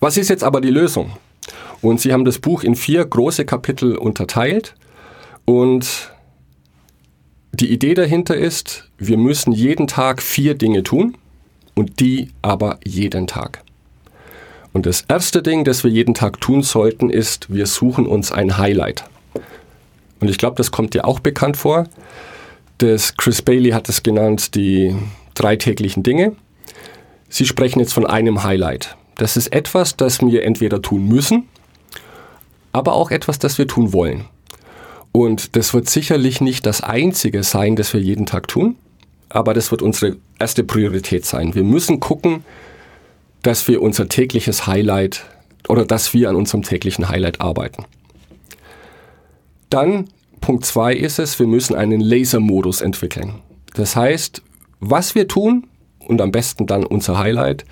Was 0.00 0.16
ist 0.16 0.28
jetzt 0.28 0.44
aber 0.44 0.60
die 0.60 0.70
Lösung? 0.70 1.12
Und 1.80 2.00
Sie 2.00 2.12
haben 2.12 2.24
das 2.24 2.38
Buch 2.38 2.62
in 2.62 2.74
vier 2.74 3.04
große 3.04 3.44
Kapitel 3.44 3.96
unterteilt 3.96 4.74
und 5.44 6.12
die 7.52 7.72
Idee 7.72 7.94
dahinter 7.94 8.36
ist, 8.36 8.90
wir 8.98 9.16
müssen 9.16 9.52
jeden 9.52 9.86
Tag 9.86 10.20
vier 10.20 10.54
Dinge 10.54 10.82
tun 10.82 11.16
und 11.74 12.00
die 12.00 12.28
aber 12.42 12.78
jeden 12.84 13.26
Tag. 13.26 13.62
Und 14.76 14.84
das 14.84 15.06
erste 15.08 15.42
Ding, 15.42 15.64
das 15.64 15.84
wir 15.84 15.90
jeden 15.90 16.12
Tag 16.12 16.38
tun 16.38 16.62
sollten, 16.62 17.08
ist, 17.08 17.50
wir 17.50 17.64
suchen 17.64 18.06
uns 18.06 18.30
ein 18.30 18.58
Highlight. 18.58 19.04
Und 20.20 20.28
ich 20.28 20.36
glaube, 20.36 20.56
das 20.56 20.70
kommt 20.70 20.92
dir 20.92 21.06
auch 21.06 21.18
bekannt 21.18 21.56
vor. 21.56 21.86
Das 22.76 23.16
Chris 23.16 23.40
Bailey 23.40 23.70
hat 23.70 23.88
es 23.88 24.02
genannt, 24.02 24.54
die 24.54 24.94
drei 25.32 25.56
täglichen 25.56 26.02
Dinge. 26.02 26.36
Sie 27.30 27.46
sprechen 27.46 27.80
jetzt 27.80 27.94
von 27.94 28.04
einem 28.04 28.42
Highlight. 28.42 28.98
Das 29.16 29.38
ist 29.38 29.50
etwas, 29.50 29.96
das 29.96 30.20
wir 30.20 30.42
entweder 30.42 30.82
tun 30.82 31.08
müssen, 31.08 31.48
aber 32.72 32.92
auch 32.92 33.10
etwas, 33.10 33.38
das 33.38 33.56
wir 33.56 33.66
tun 33.66 33.94
wollen. 33.94 34.26
Und 35.10 35.56
das 35.56 35.72
wird 35.72 35.88
sicherlich 35.88 36.42
nicht 36.42 36.66
das 36.66 36.82
Einzige 36.82 37.44
sein, 37.44 37.76
das 37.76 37.94
wir 37.94 38.00
jeden 38.02 38.26
Tag 38.26 38.46
tun, 38.46 38.76
aber 39.30 39.54
das 39.54 39.70
wird 39.70 39.80
unsere 39.80 40.18
erste 40.38 40.64
Priorität 40.64 41.24
sein. 41.24 41.54
Wir 41.54 41.64
müssen 41.64 41.98
gucken, 41.98 42.44
dass 43.46 43.68
wir 43.68 43.80
unser 43.80 44.08
tägliches 44.08 44.66
Highlight 44.66 45.24
oder 45.68 45.84
dass 45.84 46.12
wir 46.12 46.28
an 46.28 46.34
unserem 46.34 46.62
täglichen 46.62 47.08
Highlight 47.08 47.40
arbeiten. 47.40 47.84
Dann 49.70 50.08
Punkt 50.40 50.64
2 50.64 50.94
ist 50.94 51.20
es, 51.20 51.38
wir 51.38 51.46
müssen 51.46 51.76
einen 51.76 52.00
Lasermodus 52.00 52.80
entwickeln. 52.80 53.34
Das 53.74 53.94
heißt, 53.94 54.42
was 54.80 55.14
wir 55.14 55.28
tun 55.28 55.68
und 56.00 56.20
am 56.20 56.32
besten 56.32 56.66
dann 56.66 56.84
unser 56.84 57.18
Highlight 57.18 57.64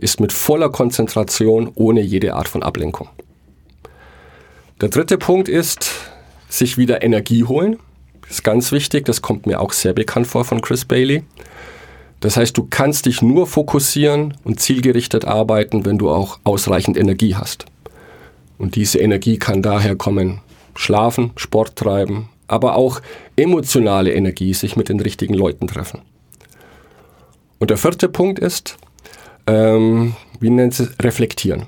ist 0.00 0.20
mit 0.20 0.34
voller 0.34 0.68
Konzentration 0.68 1.72
ohne 1.76 2.02
jede 2.02 2.34
Art 2.34 2.48
von 2.48 2.62
Ablenkung. 2.62 3.08
Der 4.82 4.90
dritte 4.90 5.16
Punkt 5.16 5.48
ist, 5.48 5.92
sich 6.50 6.76
wieder 6.76 7.02
Energie 7.02 7.44
holen. 7.44 7.78
Das 8.20 8.32
ist 8.32 8.44
ganz 8.44 8.70
wichtig, 8.70 9.06
das 9.06 9.22
kommt 9.22 9.46
mir 9.46 9.60
auch 9.60 9.72
sehr 9.72 9.94
bekannt 9.94 10.26
vor 10.26 10.44
von 10.44 10.60
Chris 10.60 10.84
Bailey. 10.84 11.22
Das 12.22 12.36
heißt, 12.36 12.56
du 12.56 12.68
kannst 12.70 13.06
dich 13.06 13.20
nur 13.20 13.48
fokussieren 13.48 14.34
und 14.44 14.60
zielgerichtet 14.60 15.24
arbeiten, 15.24 15.84
wenn 15.84 15.98
du 15.98 16.08
auch 16.08 16.38
ausreichend 16.44 16.96
Energie 16.96 17.34
hast. 17.34 17.66
Und 18.58 18.76
diese 18.76 19.00
Energie 19.00 19.38
kann 19.38 19.60
daher 19.60 19.96
kommen, 19.96 20.40
schlafen, 20.76 21.32
Sport 21.34 21.74
treiben, 21.74 22.28
aber 22.46 22.76
auch 22.76 23.00
emotionale 23.34 24.12
Energie, 24.14 24.54
sich 24.54 24.76
mit 24.76 24.88
den 24.88 25.00
richtigen 25.00 25.34
Leuten 25.34 25.66
treffen. 25.66 26.00
Und 27.58 27.70
der 27.70 27.76
vierte 27.76 28.08
Punkt 28.08 28.38
ist, 28.38 28.76
ähm, 29.48 30.14
wie 30.38 30.50
nennt 30.50 30.78
es, 30.78 30.92
reflektieren. 31.02 31.66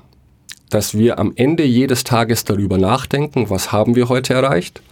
Dass 0.71 0.97
wir 0.97 1.19
am 1.19 1.33
Ende 1.35 1.65
jedes 1.65 2.05
Tages 2.05 2.45
darüber 2.45 2.79
nachdenken, 2.79 3.51
was 3.51 3.73
haben 3.73 3.97
wir 3.97 4.09
heute 4.09 4.35
erreicht? 4.35 4.83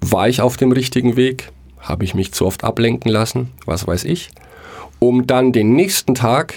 War 0.00 0.28
ich 0.28 0.40
auf 0.40 0.56
dem 0.56 0.70
richtigen 0.70 1.16
Weg? 1.16 1.50
Habe 1.80 2.04
ich 2.04 2.14
mich 2.14 2.30
zu 2.30 2.46
oft 2.46 2.62
ablenken 2.62 3.10
lassen? 3.10 3.50
Was 3.66 3.88
weiß 3.88 4.04
ich? 4.04 4.30
Um 5.00 5.26
dann 5.26 5.52
den 5.52 5.72
nächsten 5.74 6.14
Tag 6.14 6.54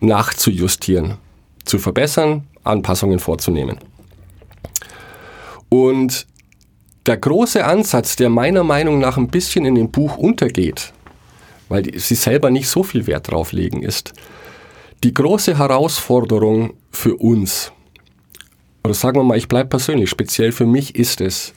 nachzujustieren, 0.00 1.18
zu 1.64 1.78
verbessern, 1.78 2.48
Anpassungen 2.64 3.20
vorzunehmen. 3.20 3.78
Und 5.68 6.26
der 7.06 7.16
große 7.16 7.64
Ansatz, 7.64 8.16
der 8.16 8.30
meiner 8.30 8.64
Meinung 8.64 8.98
nach 8.98 9.16
ein 9.16 9.28
bisschen 9.28 9.64
in 9.64 9.74
dem 9.74 9.90
Buch 9.90 10.16
untergeht, 10.16 10.92
weil 11.68 11.98
sie 11.98 12.14
selber 12.14 12.50
nicht 12.50 12.68
so 12.68 12.82
viel 12.82 13.06
Wert 13.06 13.30
drauf 13.30 13.52
legen, 13.52 13.82
ist 13.82 14.12
die 15.02 15.14
große 15.14 15.58
Herausforderung 15.58 16.74
für 16.90 17.16
uns, 17.16 17.72
oder 18.84 18.94
sagen 18.94 19.18
wir 19.18 19.24
mal, 19.24 19.38
ich 19.38 19.48
bleibe 19.48 19.70
persönlich, 19.70 20.10
speziell 20.10 20.52
für 20.52 20.66
mich 20.66 20.94
ist 20.94 21.20
es, 21.20 21.54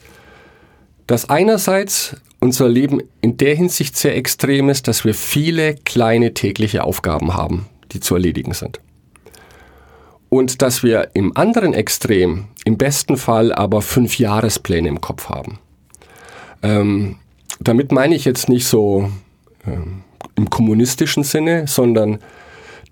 dass 1.06 1.30
einerseits 1.30 2.16
unser 2.40 2.68
Leben 2.68 3.00
in 3.20 3.36
der 3.36 3.54
Hinsicht 3.54 3.96
sehr 3.96 4.16
extrem 4.16 4.68
ist, 4.68 4.88
dass 4.88 5.04
wir 5.04 5.14
viele 5.14 5.74
kleine 5.74 6.34
tägliche 6.34 6.84
Aufgaben 6.84 7.34
haben, 7.34 7.66
die 7.92 8.00
zu 8.00 8.14
erledigen 8.14 8.52
sind. 8.52 8.80
Und 10.28 10.60
dass 10.60 10.82
wir 10.82 11.10
im 11.14 11.36
anderen 11.36 11.72
Extrem 11.72 12.46
im 12.64 12.76
besten 12.76 13.16
Fall 13.16 13.52
aber 13.52 13.80
fünf 13.80 14.18
Jahrespläne 14.18 14.88
im 14.88 15.00
Kopf 15.00 15.28
haben. 15.28 15.58
Ähm, 16.62 17.16
damit 17.60 17.92
meine 17.92 18.14
ich 18.14 18.24
jetzt 18.24 18.48
nicht 18.48 18.66
so 18.66 19.10
ähm, 19.66 20.02
im 20.34 20.50
kommunistischen 20.50 21.22
Sinne, 21.22 21.66
sondern 21.66 22.18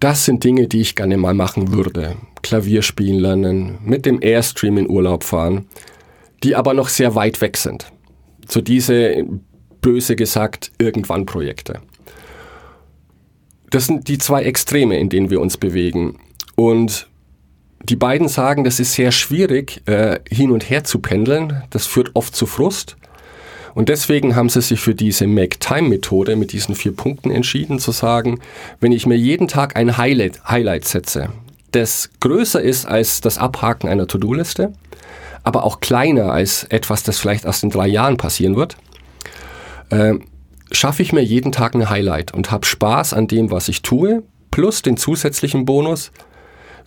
das 0.01 0.25
sind 0.25 0.45
Dinge, 0.45 0.69
die 0.69 0.81
ich 0.81 0.95
gerne 0.95 1.17
mal 1.17 1.35
machen 1.35 1.73
würde. 1.73 2.17
Klavier 2.43 2.83
spielen 2.83 3.19
lernen, 3.19 3.79
mit 3.85 4.07
dem 4.07 4.23
Airstream 4.23 4.79
in 4.79 4.89
Urlaub 4.89 5.25
fahren, 5.25 5.67
die 6.43 6.57
aber 6.57 6.73
noch 6.73 6.89
sehr 6.89 7.15
weit 7.15 7.41
weg 7.41 7.57
sind 7.57 7.94
so 8.51 8.61
diese, 8.61 9.25
böse 9.85 10.17
gesagt, 10.17 10.73
irgendwann 10.79 11.27
Projekte. 11.27 11.81
Das 13.71 13.87
sind 13.87 14.09
die 14.09 14.17
zwei 14.17 14.43
Extreme, 14.45 14.99
in 14.99 15.11
denen 15.11 15.29
wir 15.29 15.41
uns 15.41 15.59
bewegen. 15.59 16.19
Und 16.57 17.07
die 17.83 17.97
beiden 17.97 18.29
sagen, 18.29 18.65
das 18.65 18.81
ist 18.81 18.95
sehr 18.95 19.13
schwierig, 19.13 19.83
äh, 19.87 20.21
hin 20.31 20.51
und 20.53 20.71
her 20.71 20.85
zu 20.85 21.01
pendeln. 21.01 21.63
Das 21.69 21.87
führt 21.87 22.13
oft 22.15 22.35
zu 22.35 22.47
Frust. 22.47 22.97
Und 23.75 23.91
deswegen 23.91 24.37
haben 24.37 24.49
sie 24.49 24.63
sich 24.63 24.81
für 24.81 24.95
diese 24.95 25.27
Make-Time-Methode 25.27 26.37
mit 26.37 26.53
diesen 26.53 26.75
vier 26.75 26.97
Punkten 26.97 27.31
entschieden, 27.31 27.79
zu 27.79 27.93
sagen, 27.93 28.39
wenn 28.81 28.93
ich 28.93 29.05
mir 29.05 29.17
jeden 29.17 29.49
Tag 29.49 29.77
ein 29.77 29.99
Highlight, 29.99 30.49
Highlight 30.49 30.87
setze, 30.87 31.29
das 31.73 32.09
größer 32.21 32.63
ist 32.63 32.87
als 32.87 33.21
das 33.21 33.37
Abhaken 33.37 33.89
einer 33.89 34.07
To-Do-Liste, 34.07 34.73
aber 35.45 35.65
auch 35.65 35.81
kleiner 35.81 36.33
als 36.33 36.65
etwas, 36.65 37.03
das 37.03 37.19
vielleicht 37.19 37.45
erst 37.45 37.63
in 37.63 37.71
drei 37.71 37.87
Jahren 37.87 38.17
passieren 38.17 38.57
wird, 38.57 38.77
äh, 39.91 40.15
schaffe 40.73 41.03
ich 41.03 41.13
mir 41.13 41.23
jeden 41.23 41.53
Tag 41.53 41.75
ein 41.75 41.89
Highlight 41.89 42.35
und 42.35 42.51
habe 42.51 42.67
Spaß 42.67 43.13
an 43.13 43.29
dem, 43.29 43.51
was 43.51 43.69
ich 43.69 43.83
tue, 43.83 44.25
plus 44.51 44.83
den 44.83 44.97
zusätzlichen 44.97 45.65
Bonus, 45.65 46.11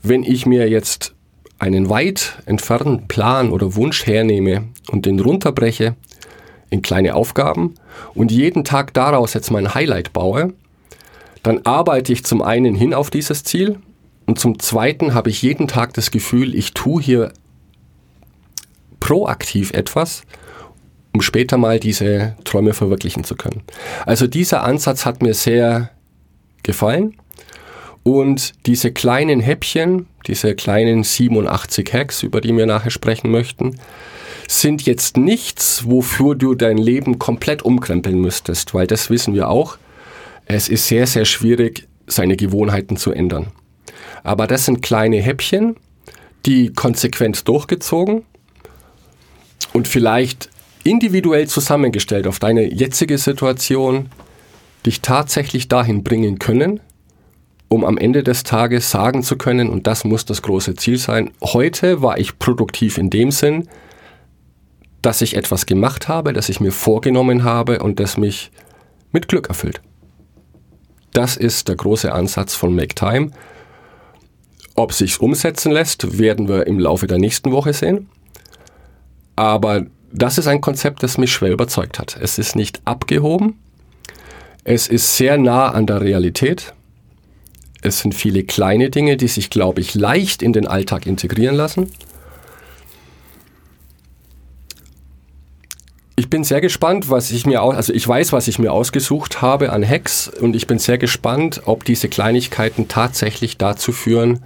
wenn 0.02 0.24
ich 0.24 0.46
mir 0.46 0.70
jetzt 0.70 1.14
einen 1.60 1.90
weit 1.90 2.40
entfernten 2.46 3.08
Plan 3.08 3.52
oder 3.52 3.76
Wunsch 3.76 4.06
hernehme 4.06 4.66
und 4.90 5.06
den 5.06 5.20
runterbreche 5.20 5.96
in 6.70 6.82
kleine 6.82 7.16
Aufgaben 7.16 7.76
und 8.14 8.32
jeden 8.32 8.64
Tag 8.64 8.94
daraus 8.94 9.34
jetzt 9.34 9.52
mein 9.52 9.74
Highlight 9.74 10.14
baue, 10.14 10.54
dann 11.44 11.66
arbeite 11.66 12.12
ich 12.12 12.26
zum 12.26 12.42
einen 12.42 12.76
hin 12.76 12.94
auf 12.94 13.10
dieses 13.10 13.44
Ziel 13.44 13.80
und 14.26 14.40
zum 14.40 14.60
zweiten 14.60 15.14
habe 15.14 15.30
ich 15.30 15.42
jeden 15.42 15.68
Tag 15.68 15.94
das 15.94 16.12
Gefühl, 16.12 16.54
ich 16.54 16.74
tue 16.74 17.02
hier 17.02 17.32
proaktiv 19.08 19.72
etwas, 19.72 20.24
um 21.14 21.22
später 21.22 21.58
mal 21.58 21.80
diese 21.80 22.36
Träume 22.44 22.74
verwirklichen 22.74 23.24
zu 23.24 23.38
können. 23.38 23.62
Also 24.06 24.28
dieser 24.28 24.66
Ansatz 24.66 25.06
hat 25.06 25.22
mir 25.22 25.34
sehr 25.34 25.92
gefallen 26.62 27.16
und 28.04 28.52
diese 28.66 28.92
kleinen 28.92 29.40
Häppchen, 29.40 30.08
diese 30.28 30.56
kleinen 30.56 31.06
87 31.06 31.94
Hacks, 31.94 32.22
über 32.22 32.42
die 32.42 32.54
wir 32.54 32.66
nachher 32.66 32.92
sprechen 32.92 33.32
möchten, 33.32 33.80
sind 34.50 34.82
jetzt 34.86 35.16
nichts, 35.16 35.84
wofür 35.88 36.36
du 36.36 36.54
dein 36.54 36.78
Leben 36.78 37.18
komplett 37.18 37.62
umkrempeln 37.62 38.20
müsstest, 38.20 38.74
weil 38.74 38.88
das 38.88 39.10
wissen 39.10 39.34
wir 39.34 39.48
auch. 39.48 39.78
Es 40.48 40.68
ist 40.68 40.86
sehr, 40.90 41.08
sehr 41.08 41.24
schwierig, 41.24 41.88
seine 42.08 42.36
Gewohnheiten 42.36 42.98
zu 42.98 43.14
ändern. 43.14 43.54
Aber 44.26 44.48
das 44.48 44.66
sind 44.66 44.82
kleine 44.82 45.22
Häppchen, 45.22 45.78
die 46.46 46.74
konsequent 46.74 47.48
durchgezogen 47.48 48.26
und 49.78 49.88
vielleicht 49.88 50.50
individuell 50.84 51.48
zusammengestellt 51.48 52.26
auf 52.26 52.40
deine 52.40 52.64
jetzige 52.74 53.20
Situation 53.20 54.10
dich 54.88 55.02
tatsächlich 55.02 55.68
dahin 55.68 56.04
bringen 56.04 56.40
können, 56.40 56.80
um 57.68 57.86
am 57.86 58.00
Ende 58.00 58.24
des 58.24 58.42
Tages 58.42 58.90
sagen 58.90 59.22
zu 59.22 59.38
können, 59.38 59.70
und 59.70 59.86
das 59.86 60.04
muss 60.04 60.26
das 60.26 60.42
große 60.42 60.74
Ziel 60.74 60.98
sein, 60.98 61.30
heute 61.44 62.02
war 62.02 62.18
ich 62.18 62.40
produktiv 62.40 62.98
in 62.98 63.12
dem 63.12 63.30
Sinn, 63.30 63.70
dass 65.04 65.22
ich 65.22 65.36
etwas 65.36 65.68
gemacht 65.68 66.08
habe, 66.08 66.34
das 66.34 66.50
ich 66.50 66.60
mir 66.60 66.72
vorgenommen 66.72 67.44
habe 67.44 67.78
und 67.78 68.00
das 68.00 68.18
mich 68.18 68.50
mit 69.12 69.28
Glück 69.28 69.50
erfüllt. 69.50 69.80
Das 71.14 71.38
ist 71.38 71.68
der 71.68 71.76
große 71.76 72.12
Ansatz 72.12 72.56
von 72.56 72.74
Make 72.74 72.96
Time. 72.96 73.30
Ob 74.74 74.92
sich 74.92 75.22
umsetzen 75.22 75.72
lässt, 75.72 76.18
werden 76.18 76.48
wir 76.48 76.66
im 76.66 76.80
Laufe 76.80 77.06
der 77.06 77.20
nächsten 77.20 77.52
Woche 77.52 77.74
sehen. 77.74 78.10
Aber 79.38 79.86
das 80.12 80.38
ist 80.38 80.48
ein 80.48 80.60
Konzept, 80.60 81.04
das 81.04 81.18
mich 81.18 81.32
schwer 81.32 81.52
überzeugt 81.52 82.00
hat. 82.00 82.18
Es 82.20 82.38
ist 82.38 82.58
nicht 82.58 82.82
abgehoben. 82.84 83.60
Es 84.66 84.88
ist 84.88 85.16
sehr 85.16 85.38
nah 85.38 85.70
an 85.70 85.86
der 85.86 86.02
Realität. 86.02 86.74
Es 87.82 88.00
sind 88.00 88.16
viele 88.16 88.44
kleine 88.44 88.90
Dinge, 88.90 89.16
die 89.16 89.28
sich, 89.28 89.50
glaube 89.50 89.80
ich, 89.80 89.94
leicht 89.94 90.42
in 90.42 90.52
den 90.52 90.68
Alltag 90.68 91.06
integrieren 91.06 91.56
lassen. 91.56 91.92
Ich 96.16 96.32
bin 96.32 96.44
sehr 96.44 96.60
gespannt, 96.60 97.12
was 97.12 97.30
ich 97.30 97.46
mir 97.46 97.62
aus, 97.62 97.76
also 97.76 97.94
ich 97.94 98.08
weiß, 98.08 98.34
was 98.34 98.48
ich 98.48 98.58
mir 98.58 98.74
ausgesucht 98.74 99.44
habe 99.44 99.72
an 99.72 99.88
Hacks 99.88 100.28
und 100.28 100.56
ich 100.56 100.66
bin 100.66 100.80
sehr 100.80 100.98
gespannt, 100.98 101.62
ob 101.66 101.86
diese 101.86 102.10
Kleinigkeiten 102.10 102.88
tatsächlich 102.88 103.58
dazu 103.58 103.92
führen, 103.92 104.44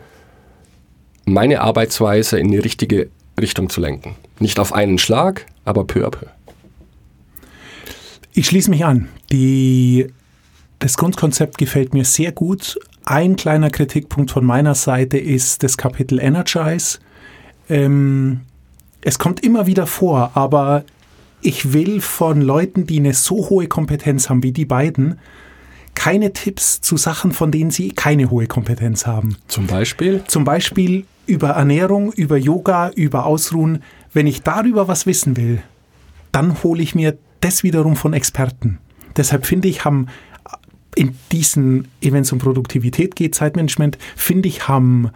meine 1.23 1.61
Arbeitsweise 1.61 2.37
in 2.37 2.51
die 2.51 2.57
richtige 2.57 3.09
Richtung 3.39 3.69
zu 3.69 3.81
lenken. 3.81 4.15
Nicht 4.39 4.59
auf 4.59 4.73
einen 4.73 4.97
Schlag, 4.97 5.45
aber 5.65 5.85
peu 5.85 6.05
à 6.05 6.09
peu. 6.09 6.27
Ich 8.33 8.47
schließe 8.47 8.69
mich 8.69 8.85
an. 8.85 9.09
Die, 9.31 10.07
das 10.79 10.97
Grundkonzept 10.97 11.57
gefällt 11.57 11.93
mir 11.93 12.05
sehr 12.05 12.31
gut. 12.31 12.79
Ein 13.03 13.35
kleiner 13.35 13.69
Kritikpunkt 13.69 14.31
von 14.31 14.45
meiner 14.45 14.75
Seite 14.75 15.17
ist 15.17 15.63
das 15.63 15.77
Kapitel 15.77 16.19
Energize. 16.19 16.99
Ähm, 17.69 18.41
es 19.01 19.19
kommt 19.19 19.43
immer 19.43 19.65
wieder 19.65 19.87
vor, 19.87 20.31
aber 20.35 20.83
ich 21.41 21.73
will 21.73 22.01
von 22.01 22.41
Leuten, 22.41 22.85
die 22.85 22.99
eine 22.99 23.13
so 23.13 23.49
hohe 23.49 23.67
Kompetenz 23.67 24.29
haben 24.29 24.43
wie 24.43 24.51
die 24.51 24.65
beiden, 24.65 25.19
keine 25.95 26.33
Tipps 26.33 26.81
zu 26.81 26.97
Sachen, 26.97 27.31
von 27.31 27.51
denen 27.51 27.71
sie 27.71 27.91
keine 27.91 28.29
hohe 28.29 28.47
Kompetenz 28.47 29.05
haben. 29.05 29.35
Zum 29.47 29.67
Beispiel? 29.67 30.23
Zum 30.27 30.45
Beispiel 30.45 31.05
über 31.25 31.49
Ernährung, 31.49 32.11
über 32.13 32.37
Yoga, 32.37 32.89
über 32.89 33.25
Ausruhen. 33.25 33.83
Wenn 34.13 34.27
ich 34.27 34.41
darüber 34.41 34.87
was 34.87 35.05
wissen 35.05 35.37
will, 35.37 35.61
dann 36.31 36.61
hole 36.63 36.81
ich 36.81 36.95
mir 36.95 37.17
das 37.39 37.63
wiederum 37.63 37.95
von 37.95 38.13
Experten. 38.13 38.79
Deshalb 39.17 39.45
finde 39.45 39.67
ich, 39.67 39.83
haben 39.85 40.07
in 40.95 41.15
diesen, 41.31 41.87
wenn 42.01 42.15
es 42.23 42.31
um 42.31 42.39
Produktivität 42.39 43.15
geht, 43.15 43.33
Zeitmanagement, 43.35 43.97
finde 44.15 44.49
ich, 44.49 44.67
haben 44.67 45.11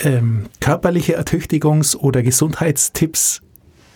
ähm, 0.00 0.46
körperliche 0.60 1.18
Ertüchtigungs- 1.18 1.96
oder 1.96 2.22
Gesundheitstipps 2.22 3.40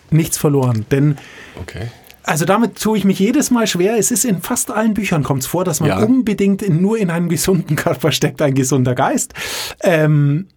nichts 0.09 0.37
verloren. 0.37 0.85
Denn 0.89 1.17
Okay. 1.59 1.87
also 2.23 2.45
damit 2.45 2.79
tue 2.81 2.97
ich 2.97 3.03
mich 3.03 3.19
jedes 3.19 3.51
Mal 3.51 3.67
schwer. 3.67 3.97
Es 3.97 4.11
ist 4.11 4.23
in 4.23 4.41
fast 4.41 4.71
allen 4.71 4.93
Büchern 4.93 5.23
kommt 5.23 5.41
es 5.41 5.47
vor, 5.47 5.65
dass 5.65 5.81
man 5.81 5.89
Ja. 5.89 5.97
unbedingt 5.99 6.61
in, 6.61 6.81
nur 6.81 6.97
in 6.97 7.09
einem 7.09 7.27
gesunden 7.29 7.75
Körper 7.75 8.11
steckt 8.13 8.41
ein 8.41 8.53
gesunder 8.53 8.95
Geist. 8.95 9.33
Ähm, 9.81 10.47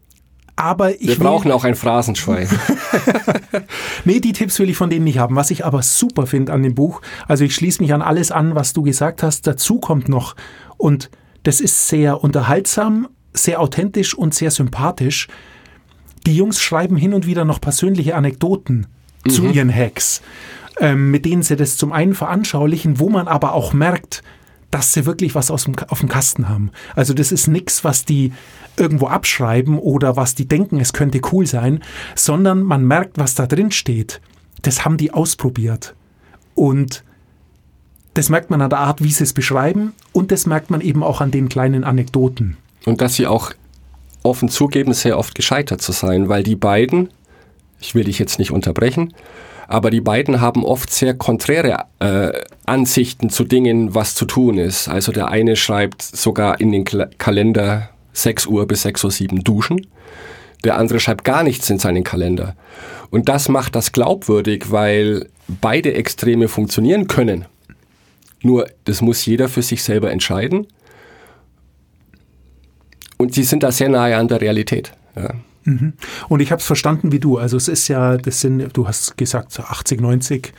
aber 0.57 1.01
ich 1.01 1.09
Wir 1.09 1.19
brauchen 1.19 1.51
auch 1.53 1.65
ein 1.65 1.75
Phrasenschwein. 1.75 2.49
Nee, 4.05 4.21
die 4.21 4.33
Tipps 4.33 4.59
will 4.59 4.71
ich 4.71 4.77
von 4.77 4.91
denen 4.91 5.05
nicht 5.05 5.19
haben. 5.19 5.37
Was 5.37 5.51
ich 5.51 5.65
aber 5.65 5.83
super 5.83 6.27
finde 6.27 6.53
an 6.53 6.63
dem 6.63 6.75
Buch, 6.75 7.03
also 7.29 7.45
ich 7.45 7.55
schließe 7.55 7.83
mich 7.83 7.93
an 7.93 8.03
alles 8.03 8.31
an, 8.31 8.55
was 8.55 8.73
du 8.73 8.83
gesagt 8.83 9.23
hast. 9.23 9.47
Dazu 9.47 9.79
kommt 9.79 10.09
noch, 10.09 10.37
und 10.77 11.11
das 11.43 11.61
ist 11.61 11.89
sehr 11.89 12.23
unterhaltsam, 12.23 13.09
sehr 13.33 13.61
authentisch 13.61 14.15
und 14.15 14.35
sehr 14.35 14.51
sympathisch. 14.51 15.29
Die 16.27 16.37
Jungs 16.37 16.61
schreiben 16.61 16.97
hin 16.97 17.15
und 17.15 17.27
wieder 17.27 17.45
noch 17.45 17.61
persönliche 17.61 18.15
Anekdoten 18.15 18.87
zu 19.29 19.47
ihren 19.47 19.75
Hacks, 19.75 20.23
ähm, 20.79 21.11
mit 21.11 21.25
denen 21.25 21.43
sie 21.43 21.57
das 21.57 21.77
zum 21.77 21.93
einen 21.93 22.15
veranschaulichen, 22.15 22.99
wo 22.99 23.09
man 23.09 23.29
aber 23.29 23.55
auch 23.55 23.73
merkt, 23.73 24.23
dass 24.71 24.93
sie 24.93 25.07
wirklich 25.07 25.35
was 25.35 25.51
aus 25.51 25.65
dem, 25.65 25.75
auf 25.89 26.01
dem 26.01 26.09
Kasten 26.09 26.49
haben. 26.49 26.71
Also 26.95 27.15
das 27.15 27.33
ist 27.33 27.49
nichts, 27.49 27.85
was 27.85 28.05
die 28.05 28.33
irgendwo 28.77 29.07
abschreiben 29.07 29.79
oder 29.79 30.17
was 30.17 30.35
die 30.35 30.47
denken, 30.47 30.81
es 30.81 30.93
könnte 30.93 31.21
cool 31.33 31.47
sein, 31.47 31.83
sondern 32.15 32.63
man 32.63 32.85
merkt, 32.85 33.19
was 33.19 33.35
da 33.35 33.47
drin 33.47 33.73
steht. 33.73 34.21
Das 34.63 34.85
haben 34.85 34.97
die 34.97 35.13
ausprobiert. 35.13 35.95
Und 36.55 37.05
das 38.15 38.29
merkt 38.29 38.51
man 38.51 38.61
an 38.61 38.71
der 38.71 38.81
Art, 38.81 39.03
wie 39.03 39.11
sie 39.11 39.25
es 39.25 39.33
beschreiben 39.33 39.93
und 40.13 40.33
das 40.33 40.47
merkt 40.47 40.71
man 40.71 40.81
eben 40.81 41.03
auch 41.03 41.21
an 41.21 41.31
den 41.31 41.49
kleinen 41.49 41.85
Anekdoten. 41.85 42.57
Und 42.85 43.01
dass 43.01 43.15
sie 43.15 43.27
auch 43.27 43.53
offen 44.23 44.49
zugeben, 44.49 44.93
sehr 44.93 45.19
oft 45.19 45.35
gescheitert 45.35 45.81
zu 45.81 45.93
sein, 45.93 46.29
weil 46.29 46.43
die 46.43 46.57
beiden, 46.57 47.11
ich 47.81 47.95
will 47.95 48.05
dich 48.05 48.19
jetzt 48.19 48.39
nicht 48.39 48.51
unterbrechen, 48.51 49.15
aber 49.69 49.91
die 49.91 50.01
beiden 50.01 50.41
haben 50.41 50.65
oft 50.65 50.91
sehr 50.91 51.15
konträre 51.15 51.85
äh, 52.01 52.33
Ansichten 52.71 53.31
zu 53.31 53.45
Dingen, 53.45 53.95
was 53.95 54.15
zu 54.15 54.25
tun 54.25 54.57
ist. 54.57 54.89
Also 54.89 55.13
der 55.13 55.29
eine 55.29 55.57
schreibt 55.57 56.03
sogar 56.03 56.61
in 56.61 56.73
den 56.73 56.85
Kalender 56.85 57.91
6 58.13 58.47
Uhr 58.47 58.67
bis 58.67 58.87
6.07 58.87 59.33
Uhr 59.33 59.39
duschen. 59.41 59.87
Der 60.65 60.79
andere 60.79 61.01
schreibt 61.01 61.25
gar 61.25 61.43
nichts 61.43 61.69
in 61.69 61.79
seinen 61.79 62.05
Kalender. 62.05 62.55
Und 63.11 63.29
das 63.29 63.49
macht 63.49 63.75
das 63.75 63.93
glaubwürdig, 63.93 64.71
weil 64.71 65.29
beide 65.49 65.95
Extreme 65.95 66.49
funktionieren 66.49 67.09
können. 67.09 67.47
Nur, 68.43 68.69
das 68.85 69.03
muss 69.03 69.27
jeder 69.27 69.49
für 69.49 69.63
sich 69.63 69.83
selber 69.83 70.11
entscheiden. 70.11 70.67
Und 73.17 73.35
sie 73.35 73.43
sind 73.43 73.63
da 73.63 73.73
sehr 73.73 73.89
nahe 73.89 74.17
an 74.17 74.29
der 74.29 74.41
Realität. 74.41 74.93
Ja. 75.17 75.35
Und 76.29 76.41
ich 76.41 76.53
habe 76.53 76.61
es 76.61 76.67
verstanden 76.67 77.13
wie 77.13 77.21
du. 77.21 77.37
Also 77.37 77.57
es 77.57 77.69
ist 77.69 77.89
ja, 77.89 78.17
das 78.17 78.41
sind, 78.41 78.77
du 78.77 78.87
hast 78.87 79.17
gesagt, 79.17 79.53
so 79.53 79.63
80, 79.63 80.01
90. 80.01 80.53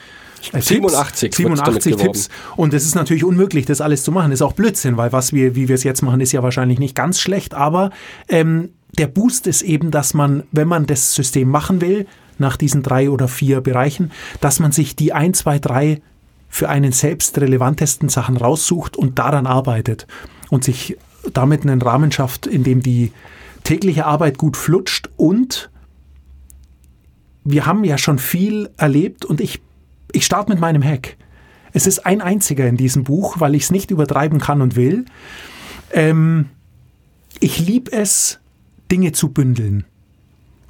äh, 0.54 0.62
87 0.62 1.32
Tipps, 1.32 1.50
wird's 1.50 1.62
damit 1.62 1.84
87 1.84 1.96
Tipps. 1.96 2.30
Und 2.56 2.74
es 2.74 2.86
ist 2.86 2.96
natürlich 2.96 3.24
unmöglich, 3.24 3.66
das 3.66 3.82
alles 3.82 4.04
zu 4.04 4.12
machen. 4.12 4.32
ist 4.32 4.42
auch 4.42 4.54
Blödsinn, 4.54 4.98
weil 4.98 5.12
was 5.12 5.34
wir, 5.34 5.56
wie 5.56 5.68
wir 5.68 5.76
es 5.76 5.84
jetzt 5.84 6.02
machen, 6.02 6.22
ist 6.22 6.32
ja 6.32 6.44
wahrscheinlich 6.44 6.80
nicht 6.80 6.96
ganz 6.96 7.20
schlecht. 7.20 7.54
Aber 7.54 7.92
ähm, 8.28 8.70
der 8.98 9.08
Boost 9.08 9.48
ist 9.48 9.62
eben, 9.62 9.92
dass 9.92 10.14
man, 10.14 10.44
wenn 10.52 10.68
man 10.68 10.86
das 10.86 11.14
System 11.14 11.50
machen 11.50 11.82
will, 11.82 12.08
nach 12.38 12.58
diesen 12.58 12.84
drei 12.84 13.10
oder 13.10 13.28
vier 13.28 13.62
Bereichen, 13.62 14.12
dass 14.42 14.60
man 14.60 14.72
sich 14.72 14.96
die 14.96 15.14
ein, 15.14 15.34
zwei, 15.34 15.60
drei 15.60 16.02
für 16.50 16.68
einen 16.68 16.92
selbst 16.92 17.40
relevantesten 17.40 18.10
Sachen 18.10 18.36
raussucht 18.36 18.98
und 18.98 19.20
daran 19.20 19.48
arbeitet 19.48 20.08
und 20.50 20.66
sich 20.66 20.98
damit 21.32 21.62
einen 21.62 21.82
Rahmen 21.82 22.12
schafft, 22.12 22.48
in 22.48 22.64
dem 22.64 22.82
die 22.82 23.14
tägliche 23.64 24.06
Arbeit 24.06 24.38
gut 24.38 24.58
flutscht 24.58 25.10
und 25.16 25.70
wir 27.44 27.66
haben 27.66 27.84
ja 27.84 27.98
schon 27.98 28.20
viel 28.20 28.70
erlebt 28.78 29.26
und 29.26 29.42
ich, 29.42 29.62
ich 30.14 30.26
starte 30.26 30.52
mit 30.52 30.60
meinem 30.60 30.84
Hack. 30.84 31.18
Es 31.74 31.88
ist 31.88 32.06
ein 32.06 32.22
einziger 32.22 32.68
in 32.68 32.78
diesem 32.78 33.04
Buch, 33.04 33.40
weil 33.40 33.56
ich 33.56 33.64
es 33.64 33.72
nicht 33.72 33.92
übertreiben 33.92 34.40
kann 34.40 34.62
und 34.62 34.76
will. 34.76 35.06
Ähm, 35.92 36.50
ich 37.40 37.60
liebe 37.60 37.92
es, 37.92 38.40
Dinge 38.92 39.14
zu 39.14 39.30
bündeln, 39.30 39.86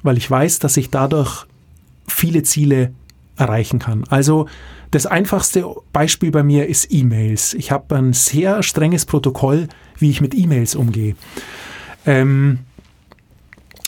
weil 0.02 0.16
ich 0.16 0.30
weiß, 0.30 0.60
dass 0.60 0.76
ich 0.76 0.90
dadurch 0.90 1.46
viele 2.06 2.44
Ziele 2.44 2.92
erreichen 3.36 3.78
kann. 3.78 4.04
Also 4.08 4.46
das 4.92 5.06
einfachste 5.06 5.64
Beispiel 5.92 6.30
bei 6.30 6.42
mir 6.42 6.68
ist 6.68 6.92
E-Mails. 6.92 7.54
Ich 7.54 7.72
habe 7.72 7.96
ein 7.96 8.12
sehr 8.12 8.62
strenges 8.62 9.06
Protokoll, 9.06 9.68
wie 9.98 10.10
ich 10.10 10.20
mit 10.20 10.34
E-Mails 10.34 10.74
umgehe. 10.74 11.16
Ähm, 12.06 12.60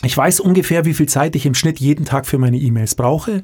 ich 0.03 0.17
weiß 0.17 0.39
ungefähr, 0.39 0.85
wie 0.85 0.93
viel 0.93 1.07
Zeit 1.07 1.35
ich 1.35 1.45
im 1.45 1.55
Schnitt 1.55 1.79
jeden 1.79 2.05
Tag 2.05 2.25
für 2.25 2.37
meine 2.37 2.57
E-Mails 2.57 2.95
brauche. 2.95 3.43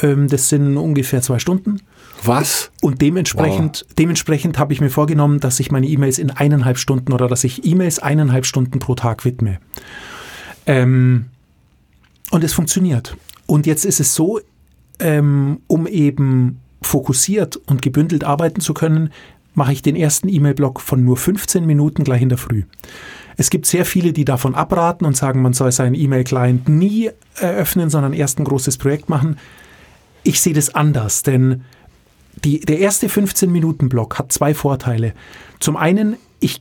Ähm, 0.00 0.28
das 0.28 0.48
sind 0.48 0.76
ungefähr 0.76 1.22
zwei 1.22 1.38
Stunden. 1.38 1.80
Was? 2.24 2.70
Und 2.80 3.00
dementsprechend, 3.02 3.84
dementsprechend 3.98 4.58
habe 4.58 4.72
ich 4.72 4.80
mir 4.80 4.90
vorgenommen, 4.90 5.40
dass 5.40 5.60
ich 5.60 5.70
meine 5.70 5.86
E-Mails 5.86 6.18
in 6.18 6.30
eineinhalb 6.30 6.78
Stunden 6.78 7.12
oder 7.12 7.28
dass 7.28 7.44
ich 7.44 7.64
E-Mails 7.64 7.98
eineinhalb 7.98 8.46
Stunden 8.46 8.78
pro 8.78 8.94
Tag 8.94 9.24
widme. 9.24 9.58
Ähm, 10.66 11.26
und 12.30 12.44
es 12.44 12.52
funktioniert. 12.52 13.16
Und 13.46 13.66
jetzt 13.66 13.84
ist 13.84 14.00
es 14.00 14.14
so, 14.14 14.40
ähm, 14.98 15.60
um 15.66 15.86
eben 15.86 16.60
fokussiert 16.80 17.56
und 17.56 17.82
gebündelt 17.82 18.24
arbeiten 18.24 18.60
zu 18.60 18.72
können, 18.74 19.10
mache 19.54 19.72
ich 19.72 19.82
den 19.82 19.96
ersten 19.96 20.28
E-Mail-Block 20.28 20.80
von 20.80 21.04
nur 21.04 21.16
15 21.16 21.66
Minuten 21.66 22.04
gleich 22.04 22.22
in 22.22 22.28
der 22.28 22.38
Früh. 22.38 22.64
Es 23.36 23.50
gibt 23.50 23.66
sehr 23.66 23.84
viele, 23.84 24.12
die 24.12 24.24
davon 24.24 24.54
abraten 24.54 25.04
und 25.04 25.16
sagen, 25.16 25.42
man 25.42 25.52
soll 25.52 25.72
seinen 25.72 25.94
E-Mail-Client 25.94 26.68
nie 26.68 27.10
eröffnen, 27.36 27.90
sondern 27.90 28.12
erst 28.12 28.38
ein 28.38 28.44
großes 28.44 28.78
Projekt 28.78 29.08
machen. 29.08 29.36
Ich 30.22 30.40
sehe 30.40 30.54
das 30.54 30.74
anders, 30.74 31.22
denn 31.22 31.64
die, 32.44 32.60
der 32.60 32.78
erste 32.78 33.08
15-Minuten-Block 33.08 34.18
hat 34.18 34.32
zwei 34.32 34.54
Vorteile. 34.54 35.14
Zum 35.60 35.76
einen, 35.76 36.16
ich 36.40 36.58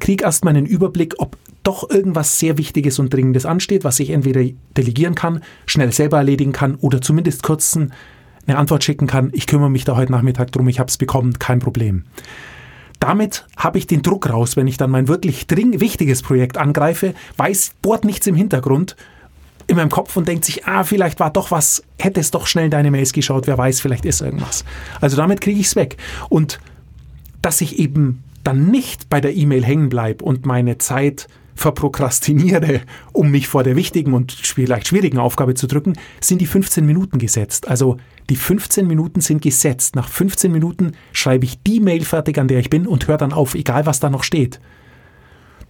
kriege 0.00 0.24
erstmal 0.24 0.56
einen 0.56 0.66
Überblick, 0.66 1.14
ob 1.18 1.36
doch 1.62 1.88
irgendwas 1.88 2.38
sehr 2.38 2.58
Wichtiges 2.58 2.98
und 2.98 3.12
Dringendes 3.12 3.46
ansteht, 3.46 3.84
was 3.84 3.98
ich 3.98 4.10
entweder 4.10 4.44
delegieren 4.76 5.14
kann, 5.14 5.42
schnell 5.66 5.92
selber 5.92 6.18
erledigen 6.18 6.52
kann 6.52 6.74
oder 6.76 7.00
zumindest 7.00 7.42
kurz 7.42 7.76
eine 7.76 8.58
Antwort 8.58 8.84
schicken 8.84 9.06
kann. 9.06 9.30
Ich 9.32 9.46
kümmere 9.46 9.70
mich 9.70 9.84
da 9.84 9.96
heute 9.96 10.12
Nachmittag 10.12 10.52
drum, 10.52 10.68
ich 10.68 10.78
habe 10.78 10.88
es 10.88 10.98
bekommen, 10.98 11.38
kein 11.38 11.60
Problem. 11.60 12.04
Damit 13.00 13.46
habe 13.56 13.78
ich 13.78 13.86
den 13.86 14.02
Druck 14.02 14.30
raus, 14.30 14.56
wenn 14.56 14.66
ich 14.66 14.76
dann 14.76 14.90
mein 14.90 15.08
wirklich 15.08 15.46
dringend 15.46 15.80
wichtiges 15.80 16.22
Projekt 16.22 16.58
angreife, 16.58 17.14
weiß, 17.36 17.72
bohrt 17.82 18.04
nichts 18.04 18.26
im 18.26 18.34
Hintergrund 18.34 18.96
in 19.66 19.76
meinem 19.76 19.90
Kopf 19.90 20.16
und 20.16 20.28
denkt 20.28 20.44
sich, 20.44 20.66
ah, 20.66 20.84
vielleicht 20.84 21.20
war 21.20 21.30
doch 21.30 21.50
was, 21.50 21.82
hätte 21.98 22.20
es 22.20 22.30
doch 22.30 22.46
schnell 22.46 22.70
deine 22.70 22.90
Mails 22.90 23.12
geschaut, 23.12 23.46
wer 23.46 23.58
weiß, 23.58 23.80
vielleicht 23.80 24.04
ist 24.04 24.20
irgendwas. 24.20 24.64
Also 25.00 25.16
damit 25.16 25.40
kriege 25.40 25.60
ich 25.60 25.66
es 25.66 25.76
weg. 25.76 25.96
Und 26.28 26.60
dass 27.42 27.60
ich 27.60 27.78
eben 27.78 28.22
dann 28.42 28.70
nicht 28.70 29.08
bei 29.08 29.20
der 29.20 29.34
E-Mail 29.34 29.64
hängen 29.64 29.88
bleibe 29.88 30.24
und 30.24 30.46
meine 30.46 30.78
Zeit 30.78 31.28
verprokrastiniere, 31.54 32.80
um 33.12 33.30
mich 33.30 33.48
vor 33.48 33.62
der 33.62 33.76
wichtigen 33.76 34.12
und 34.12 34.32
vielleicht 34.32 34.88
schwierigen 34.88 35.18
Aufgabe 35.18 35.54
zu 35.54 35.66
drücken, 35.66 35.94
sind 36.20 36.40
die 36.40 36.46
15 36.46 36.84
Minuten 36.84 37.18
gesetzt. 37.18 37.68
Also 37.68 37.96
die 38.28 38.36
15 38.36 38.86
Minuten 38.86 39.20
sind 39.20 39.40
gesetzt. 39.40 39.94
Nach 39.96 40.08
15 40.08 40.50
Minuten 40.50 40.92
schreibe 41.12 41.44
ich 41.44 41.62
die 41.62 41.80
Mail 41.80 42.04
fertig, 42.04 42.38
an 42.38 42.48
der 42.48 42.58
ich 42.58 42.70
bin 42.70 42.86
und 42.86 43.06
höre 43.06 43.18
dann 43.18 43.32
auf, 43.32 43.54
egal 43.54 43.86
was 43.86 44.00
da 44.00 44.10
noch 44.10 44.24
steht. 44.24 44.60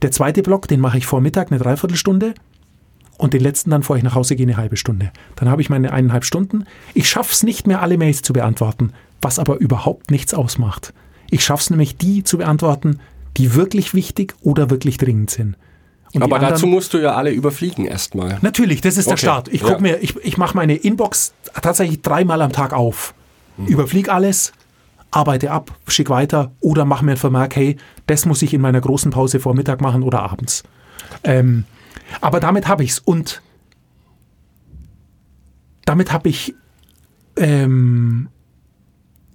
Der 0.03 0.11
zweite 0.11 0.43
Block, 0.43 0.69
den 0.69 0.81
mache 0.81 0.99
ich 0.99 1.07
vor 1.07 1.21
Mittag 1.21 1.51
eine 1.51 1.61
Dreiviertelstunde 1.61 2.35
und 3.17 3.35
den 3.35 3.41
letzten 3.41 3.71
dann, 3.71 3.83
vor 3.83 3.97
ich 3.97 4.03
nach 4.03 4.15
Hause 4.15 4.37
gehe, 4.37 4.47
eine 4.47 4.57
halbe 4.57 4.77
Stunde. 4.77 5.13
Dann 5.37 5.49
habe 5.49 5.63
ich 5.63 5.71
meine 5.71 5.93
eineinhalb 5.93 6.25
Stunden. 6.25 6.67
Ich 6.95 7.09
schaffe 7.09 7.33
es 7.33 7.43
nicht 7.43 7.67
mehr, 7.67 7.83
alle 7.83 7.99
Mails 7.99 8.23
zu 8.23 8.33
beantworten, 8.33 8.93
was 9.21 9.39
aber 9.39 9.59
überhaupt 9.59 10.11
nichts 10.11 10.35
ausmacht. 10.35 10.93
Ich 11.31 11.45
schaffe 11.45 11.63
es 11.63 11.71
nämlich, 11.71 11.97
die 11.97 12.25
zu 12.25 12.39
beantworten, 12.39 13.01
die 13.37 13.55
wirklich 13.55 13.95
wichtig 13.95 14.35
oder 14.43 14.71
wirklich 14.71 14.99
dringend 14.99 15.31
sind. 15.31 15.57
Und 16.13 16.23
aber 16.23 16.39
dazu 16.39 16.67
musst 16.69 16.95
du 16.95 16.99
ja 16.99 17.15
alle 17.15 17.31
überfliegen 17.31 17.87
erstmal. 17.87 18.39
Natürlich, 18.41 18.81
das 18.81 18.97
ist 18.97 19.07
okay. 19.07 19.15
der 19.15 19.19
Start. 19.19 19.49
Ich 19.49 19.63
guck 19.63 19.73
ja. 19.73 19.81
mir, 19.81 20.03
ich, 20.03 20.17
ich 20.23 20.39
mache 20.39 20.57
meine 20.57 20.77
Inbox 20.77 21.35
tatsächlich 21.61 22.03
dreimal 22.03 22.41
am 22.41 22.53
Tag 22.53 22.73
auf. 22.73 23.15
Mhm. 23.57 23.67
Überflieg 23.67 24.09
alles, 24.09 24.53
arbeite 25.11 25.51
ab, 25.51 25.73
schick 25.89 26.11
weiter 26.11 26.53
oder 26.61 26.85
mach 26.85 27.03
mir 27.03 27.13
ein 27.13 27.17
Vermerk, 27.17 27.57
hey, 27.57 27.77
das 28.07 28.27
muss 28.27 28.43
ich 28.43 28.55
in 28.55 28.61
meiner 28.61 28.81
großen 28.81 29.11
Pause 29.11 29.41
vor 29.41 29.55
Mittag 29.55 29.81
machen 29.81 30.05
oder 30.05 30.23
abends. 30.23 30.63
Ähm, 31.25 31.65
aber 32.21 32.41
damit 32.41 32.69
habe 32.69 32.85
ich's 32.85 32.99
und 32.99 33.43
damit 35.85 36.13
habe 36.13 36.29
ich 36.29 36.55
ähm, 37.37 38.29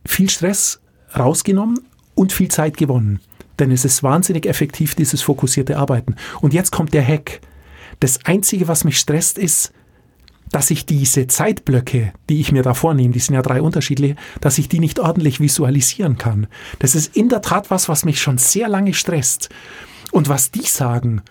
viel 0.05 0.29
Stress 0.29 0.81
rausgenommen 1.17 1.79
und 2.15 2.33
viel 2.33 2.49
Zeit 2.49 2.77
gewonnen. 2.77 3.19
Denn 3.59 3.71
es 3.71 3.85
ist 3.85 4.03
wahnsinnig 4.03 4.45
effektiv, 4.45 4.95
dieses 4.95 5.21
fokussierte 5.21 5.77
Arbeiten. 5.77 6.15
Und 6.41 6.53
jetzt 6.53 6.71
kommt 6.71 6.93
der 6.93 7.05
Hack. 7.05 7.41
Das 7.99 8.25
Einzige, 8.25 8.67
was 8.67 8.85
mich 8.85 8.97
stresst, 8.97 9.37
ist, 9.37 9.73
dass 10.51 10.71
ich 10.71 10.85
diese 10.85 11.27
Zeitblöcke, 11.27 12.13
die 12.29 12.39
ich 12.39 12.51
mir 12.51 12.63
da 12.63 12.73
vornehme, 12.73 13.13
die 13.13 13.19
sind 13.19 13.35
ja 13.35 13.41
drei 13.41 13.61
unterschiedliche, 13.61 14.15
dass 14.41 14.57
ich 14.57 14.69
die 14.69 14.79
nicht 14.79 14.99
ordentlich 14.99 15.39
visualisieren 15.39 16.17
kann. 16.17 16.47
Das 16.79 16.95
ist 16.95 17.15
in 17.15 17.29
der 17.29 17.41
Tat 17.41 17.69
was, 17.69 17.89
was 17.89 18.05
mich 18.05 18.21
schon 18.21 18.37
sehr 18.37 18.67
lange 18.67 18.93
stresst. 18.93 19.49
Und 20.11 20.27
was 20.27 20.49
die 20.49 20.65
sagen, 20.65 21.21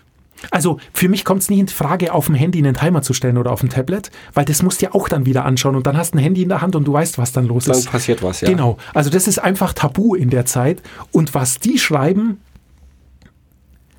also 0.51 0.79
für 0.92 1.09
mich 1.09 1.24
kommt 1.24 1.42
es 1.42 1.51
nicht 1.51 1.59
in 1.59 1.68
Frage, 1.68 2.12
auf 2.12 2.27
dem 2.27 2.35
Handy 2.35 2.59
einen 2.59 2.74
Timer 2.74 3.03
zu 3.03 3.12
stellen 3.12 3.38
oder 3.38 3.53
auf 3.53 3.61
dem 3.61 3.68
Tablet, 3.68 4.11
weil 4.35 4.44
das 4.44 4.62
musst 4.62 4.81
du 4.81 4.87
ja 4.87 4.94
auch 4.94 5.09
dann 5.09 5.27
wieder 5.27 5.44
anschauen 5.44 5.77
und 5.77 5.87
dann 5.87 5.96
hast 5.96 6.14
du 6.14 6.18
ein 6.18 6.22
Handy 6.22 6.42
in 6.42 6.48
der 6.48 6.61
Hand 6.61 6.77
und 6.77 6.85
du 6.85 6.92
weißt, 6.92 7.18
was 7.18 7.33
dann 7.33 7.46
los 7.46 7.64
dann 7.64 7.77
ist. 7.77 7.87
Dann 7.87 7.92
passiert 7.92 8.22
was, 8.22 8.40
ja. 8.40 8.48
Genau. 8.48 8.79
Also 8.94 9.11
das 9.11 9.27
ist 9.27 9.38
einfach 9.38 9.72
tabu 9.72 10.14
in 10.14 10.31
der 10.31 10.46
Zeit. 10.46 10.83
Und 11.12 11.35
was 11.35 11.59
die 11.59 11.79
schreiben, 11.79 12.38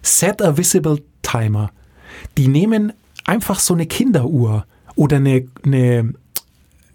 set 0.02 0.42
a 0.42 0.58
visible 0.58 1.02
timer. 1.22 1.72
Die 2.38 2.48
nehmen 2.48 2.94
einfach 3.26 3.60
so 3.60 3.74
eine 3.74 3.86
Kinderuhr 3.86 4.66
oder 4.96 5.18
eine, 5.18 5.48
eine 5.64 6.14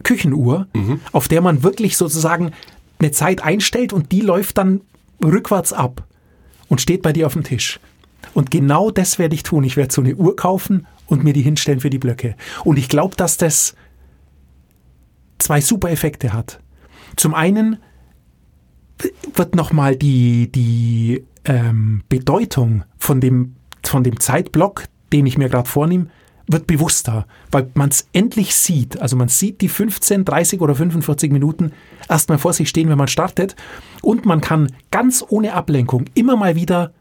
Küchenuhr, 0.02 0.66
mhm. 0.74 1.00
auf 1.12 1.28
der 1.28 1.40
man 1.40 1.62
wirklich 1.62 1.96
sozusagen 1.96 2.52
eine 2.98 3.10
Zeit 3.10 3.42
einstellt 3.42 3.92
und 3.92 4.12
die 4.12 4.20
läuft 4.20 4.58
dann 4.58 4.80
rückwärts 5.22 5.72
ab 5.72 6.04
und 6.68 6.80
steht 6.80 7.02
bei 7.02 7.12
dir 7.12 7.26
auf 7.26 7.34
dem 7.34 7.44
Tisch. 7.44 7.80
Und 8.32 8.50
genau 8.50 8.90
das 8.90 9.18
werde 9.18 9.34
ich 9.34 9.42
tun. 9.42 9.64
Ich 9.64 9.76
werde 9.76 9.92
so 9.92 10.00
eine 10.00 10.14
Uhr 10.14 10.36
kaufen 10.36 10.86
und 11.06 11.24
mir 11.24 11.32
die 11.32 11.42
hinstellen 11.42 11.80
für 11.80 11.90
die 11.90 11.98
Blöcke. 11.98 12.36
Und 12.64 12.78
ich 12.78 12.88
glaube, 12.88 13.16
dass 13.16 13.36
das 13.36 13.74
zwei 15.38 15.60
super 15.60 15.90
Effekte 15.90 16.32
hat. 16.32 16.60
Zum 17.16 17.34
einen 17.34 17.78
wird 19.34 19.54
nochmal 19.54 19.96
die, 19.96 20.50
die 20.50 21.24
ähm, 21.44 22.02
Bedeutung 22.08 22.84
von 22.96 23.20
dem, 23.20 23.56
von 23.84 24.04
dem 24.04 24.18
Zeitblock, 24.20 24.84
den 25.12 25.26
ich 25.26 25.36
mir 25.36 25.48
gerade 25.48 25.68
vornehme, 25.68 26.06
wird 26.46 26.66
bewusster, 26.66 27.26
weil 27.50 27.70
man 27.74 27.88
es 27.88 28.08
endlich 28.12 28.54
sieht. 28.54 29.00
Also 29.00 29.16
man 29.16 29.28
sieht 29.28 29.60
die 29.60 29.68
15, 29.68 30.24
30 30.24 30.60
oder 30.60 30.74
45 30.74 31.32
Minuten 31.32 31.72
erstmal 32.08 32.38
vor 32.38 32.52
sich 32.52 32.68
stehen, 32.68 32.88
wenn 32.88 32.98
man 32.98 33.08
startet. 33.08 33.56
Und 34.02 34.26
man 34.26 34.40
kann 34.40 34.70
ganz 34.90 35.24
ohne 35.26 35.54
Ablenkung 35.54 36.04
immer 36.14 36.36
mal 36.36 36.54
wieder 36.54 36.92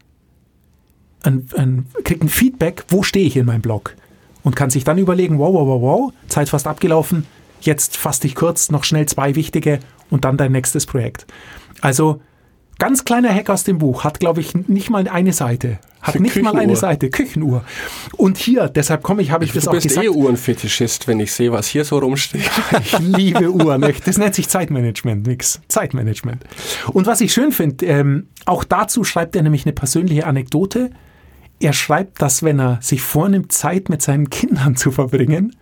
ein, 1.24 1.48
ein, 1.56 1.86
kriegt 2.04 2.22
ein 2.22 2.28
Feedback, 2.28 2.84
wo 2.88 3.02
stehe 3.02 3.26
ich 3.26 3.36
in 3.36 3.46
meinem 3.46 3.62
Blog 3.62 3.94
und 4.42 4.54
kann 4.54 4.70
sich 4.70 4.84
dann 4.84 4.98
überlegen, 4.98 5.38
wow, 5.38 5.52
wow, 5.52 5.66
wow, 5.66 5.82
wow, 5.82 6.12
Zeit 6.28 6.48
fast 6.48 6.66
abgelaufen, 6.66 7.26
jetzt 7.60 7.96
fass 7.96 8.20
dich 8.20 8.34
kurz, 8.34 8.70
noch 8.70 8.84
schnell 8.84 9.06
zwei 9.06 9.34
wichtige 9.34 9.80
und 10.10 10.24
dann 10.24 10.36
dein 10.36 10.52
nächstes 10.52 10.86
Projekt. 10.86 11.26
Also 11.80 12.20
ganz 12.78 13.04
kleiner 13.04 13.34
Hack 13.34 13.50
aus 13.50 13.64
dem 13.64 13.78
Buch, 13.78 14.04
hat 14.04 14.20
glaube 14.20 14.40
ich 14.40 14.54
nicht 14.54 14.90
mal 14.90 15.08
eine 15.08 15.32
Seite. 15.32 15.78
Hat 16.04 16.20
nicht 16.20 16.36
mal 16.42 16.54
eine 16.56 16.76
Seite, 16.76 17.08
Küchenuhr. 17.08 17.64
Und 18.18 18.36
hier, 18.36 18.68
deshalb 18.68 19.02
komme 19.02 19.22
ich, 19.22 19.30
habe 19.30 19.46
ich 19.46 19.52
du 19.52 19.54
das 19.54 19.68
auch 19.68 19.72
gesagt. 19.72 19.96
Du 19.96 20.00
bist 20.00 20.14
eh 20.14 20.22
Uhrenfetischist, 20.22 21.08
wenn 21.08 21.18
ich 21.18 21.32
sehe, 21.32 21.50
was 21.50 21.66
hier 21.66 21.86
so 21.86 21.96
rumsteht. 21.96 22.42
ich 22.84 22.98
liebe 22.98 23.50
Uhren. 23.50 23.90
Das 24.04 24.18
nennt 24.18 24.34
sich 24.34 24.50
Zeitmanagement, 24.50 25.26
nix. 25.26 25.62
Zeitmanagement. 25.68 26.44
Und 26.92 27.06
was 27.06 27.22
ich 27.22 27.32
schön 27.32 27.52
finde, 27.52 27.86
ähm, 27.86 28.26
auch 28.44 28.64
dazu 28.64 29.02
schreibt 29.02 29.34
er 29.34 29.42
nämlich 29.42 29.64
eine 29.64 29.72
persönliche 29.72 30.26
Anekdote, 30.26 30.90
er 31.60 31.72
schreibt, 31.72 32.20
dass 32.20 32.42
wenn 32.42 32.60
er 32.60 32.78
sich 32.82 33.02
vornimmt, 33.02 33.52
Zeit 33.52 33.88
mit 33.88 34.02
seinen 34.02 34.30
Kindern 34.30 34.76
zu 34.76 34.90
verbringen, 34.90 35.54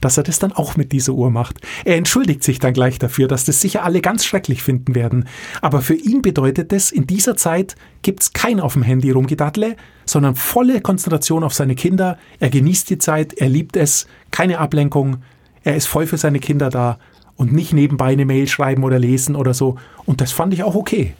dass 0.00 0.16
er 0.16 0.22
das 0.22 0.38
dann 0.38 0.52
auch 0.52 0.76
mit 0.76 0.92
dieser 0.92 1.12
Uhr 1.12 1.30
macht. 1.30 1.60
Er 1.84 1.96
entschuldigt 1.96 2.44
sich 2.44 2.58
dann 2.58 2.72
gleich 2.72 2.98
dafür, 2.98 3.28
dass 3.28 3.44
das 3.44 3.60
sicher 3.60 3.84
alle 3.84 4.00
ganz 4.00 4.24
schrecklich 4.24 4.62
finden 4.62 4.94
werden. 4.94 5.26
Aber 5.60 5.80
für 5.82 5.94
ihn 5.94 6.22
bedeutet 6.22 6.72
es, 6.72 6.92
in 6.92 7.06
dieser 7.06 7.36
Zeit 7.36 7.74
gibt 8.02 8.22
es 8.22 8.32
kein 8.32 8.60
auf 8.60 8.74
dem 8.74 8.82
Handy 8.82 9.10
rumgedattle, 9.10 9.76
sondern 10.04 10.36
volle 10.36 10.80
Konzentration 10.80 11.42
auf 11.42 11.54
seine 11.54 11.74
Kinder. 11.74 12.18
Er 12.38 12.50
genießt 12.50 12.90
die 12.90 12.98
Zeit, 12.98 13.34
er 13.34 13.48
liebt 13.48 13.76
es, 13.76 14.06
keine 14.30 14.58
Ablenkung, 14.58 15.18
er 15.64 15.76
ist 15.76 15.86
voll 15.86 16.06
für 16.06 16.16
seine 16.16 16.38
Kinder 16.38 16.70
da 16.70 16.98
und 17.36 17.52
nicht 17.52 17.72
nebenbei 17.72 18.12
eine 18.12 18.24
Mail 18.24 18.48
schreiben 18.48 18.84
oder 18.84 18.98
lesen 18.98 19.36
oder 19.36 19.54
so. 19.54 19.76
Und 20.06 20.20
das 20.20 20.32
fand 20.32 20.54
ich 20.54 20.62
auch 20.62 20.74
okay. 20.74 21.14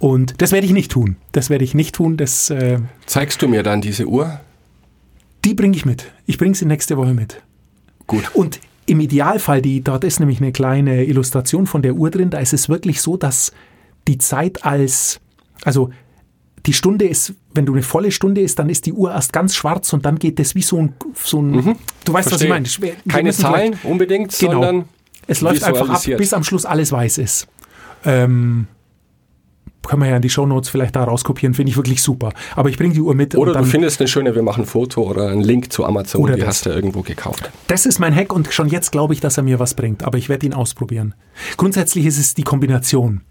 Und 0.00 0.34
das 0.42 0.50
werde 0.50 0.66
ich 0.66 0.72
nicht 0.72 0.90
tun. 0.90 1.16
Das 1.32 1.48
werde 1.50 1.62
ich 1.64 1.74
nicht 1.74 1.94
tun. 1.94 2.16
Das, 2.16 2.50
äh 2.50 2.78
Zeigst 3.06 3.40
du 3.42 3.48
mir 3.48 3.62
dann 3.62 3.80
diese 3.80 4.06
Uhr? 4.06 4.40
Die 5.44 5.54
bringe 5.54 5.76
ich 5.76 5.84
mit. 5.84 6.10
Ich 6.26 6.36
bringe 6.38 6.54
sie 6.54 6.64
nächste 6.66 6.96
Woche 6.96 7.14
mit. 7.14 7.40
Gut. 8.08 8.30
Und 8.34 8.60
im 8.86 8.98
Idealfall, 9.00 9.62
die, 9.62 9.82
dort 9.84 10.02
ist 10.04 10.18
nämlich 10.18 10.40
eine 10.40 10.50
kleine 10.52 11.04
Illustration 11.04 11.66
von 11.66 11.82
der 11.82 11.94
Uhr 11.94 12.10
drin, 12.10 12.30
da 12.30 12.38
ist 12.38 12.52
es 12.52 12.68
wirklich 12.68 13.00
so, 13.02 13.16
dass 13.16 13.52
die 14.08 14.18
Zeit 14.18 14.64
als, 14.64 15.20
also 15.64 15.90
die 16.66 16.72
Stunde 16.72 17.06
ist, 17.06 17.34
wenn 17.54 17.66
du 17.66 17.72
eine 17.74 17.82
volle 17.82 18.10
Stunde 18.10 18.40
ist, 18.40 18.58
dann 18.58 18.68
ist 18.68 18.86
die 18.86 18.92
Uhr 18.92 19.12
erst 19.12 19.32
ganz 19.32 19.54
schwarz 19.54 19.92
und 19.92 20.04
dann 20.06 20.18
geht 20.18 20.38
das 20.38 20.54
wie 20.54 20.62
so 20.62 20.78
ein, 20.78 20.94
so 21.14 21.40
ein 21.40 21.76
du 22.04 22.12
weißt, 22.12 22.32
was 22.32 22.40
ich 22.42 22.48
Mhm. 22.48 22.54
Verstehe. 22.64 22.88
meine. 22.88 22.96
Wir 23.06 23.12
Keine 23.12 23.32
Zahlen 23.32 23.76
unbedingt, 23.84 24.36
Genau. 24.38 24.52
sondern 24.52 24.84
Es 25.26 25.40
läuft 25.40 25.62
einfach 25.62 25.88
ab, 25.88 26.02
bis 26.16 26.32
am 26.32 26.42
Schluss 26.42 26.64
alles 26.66 26.90
weiß 26.90 27.18
ist. 27.18 27.46
Ähm, 28.04 28.66
können 29.86 30.02
wir 30.02 30.08
ja 30.10 30.16
in 30.16 30.22
die 30.22 30.30
Shownotes 30.30 30.68
vielleicht 30.68 30.94
da 30.96 31.04
rauskopieren, 31.04 31.54
finde 31.54 31.70
ich 31.70 31.76
wirklich 31.76 32.02
super. 32.02 32.32
Aber 32.54 32.68
ich 32.68 32.76
bringe 32.76 32.92
die 32.94 33.00
Uhr 33.00 33.14
mit 33.14 33.34
Oder 33.34 33.54
du 33.54 33.64
findest 33.64 34.00
eine 34.00 34.08
schöne, 34.08 34.34
wir 34.34 34.42
machen 34.42 34.64
ein 34.64 34.66
Foto 34.66 35.02
oder 35.02 35.28
einen 35.28 35.40
Link 35.42 35.72
zu 35.72 35.84
Amazon, 35.84 36.20
Oder 36.20 36.34
die 36.34 36.40
das. 36.40 36.48
hast 36.48 36.66
du 36.66 36.70
irgendwo 36.70 37.00
gekauft. 37.02 37.50
das 37.66 37.86
ist 37.86 37.98
mein 37.98 38.14
Hack 38.14 38.32
und 38.32 38.52
schon 38.52 38.68
jetzt 38.68 38.92
glaube 38.92 39.14
ich, 39.14 39.20
dass 39.20 39.36
er 39.36 39.42
mir 39.42 39.58
was 39.58 39.74
bringt, 39.74 40.02
aber 40.04 40.18
ich 40.18 40.28
werde 40.28 40.44
ihn 40.46 40.52
ausprobieren. 40.54 41.14
Grundsätzlich 41.56 42.04
ist 42.06 42.18
es 42.18 42.34
die 42.34 42.42
Kombination. 42.42 43.22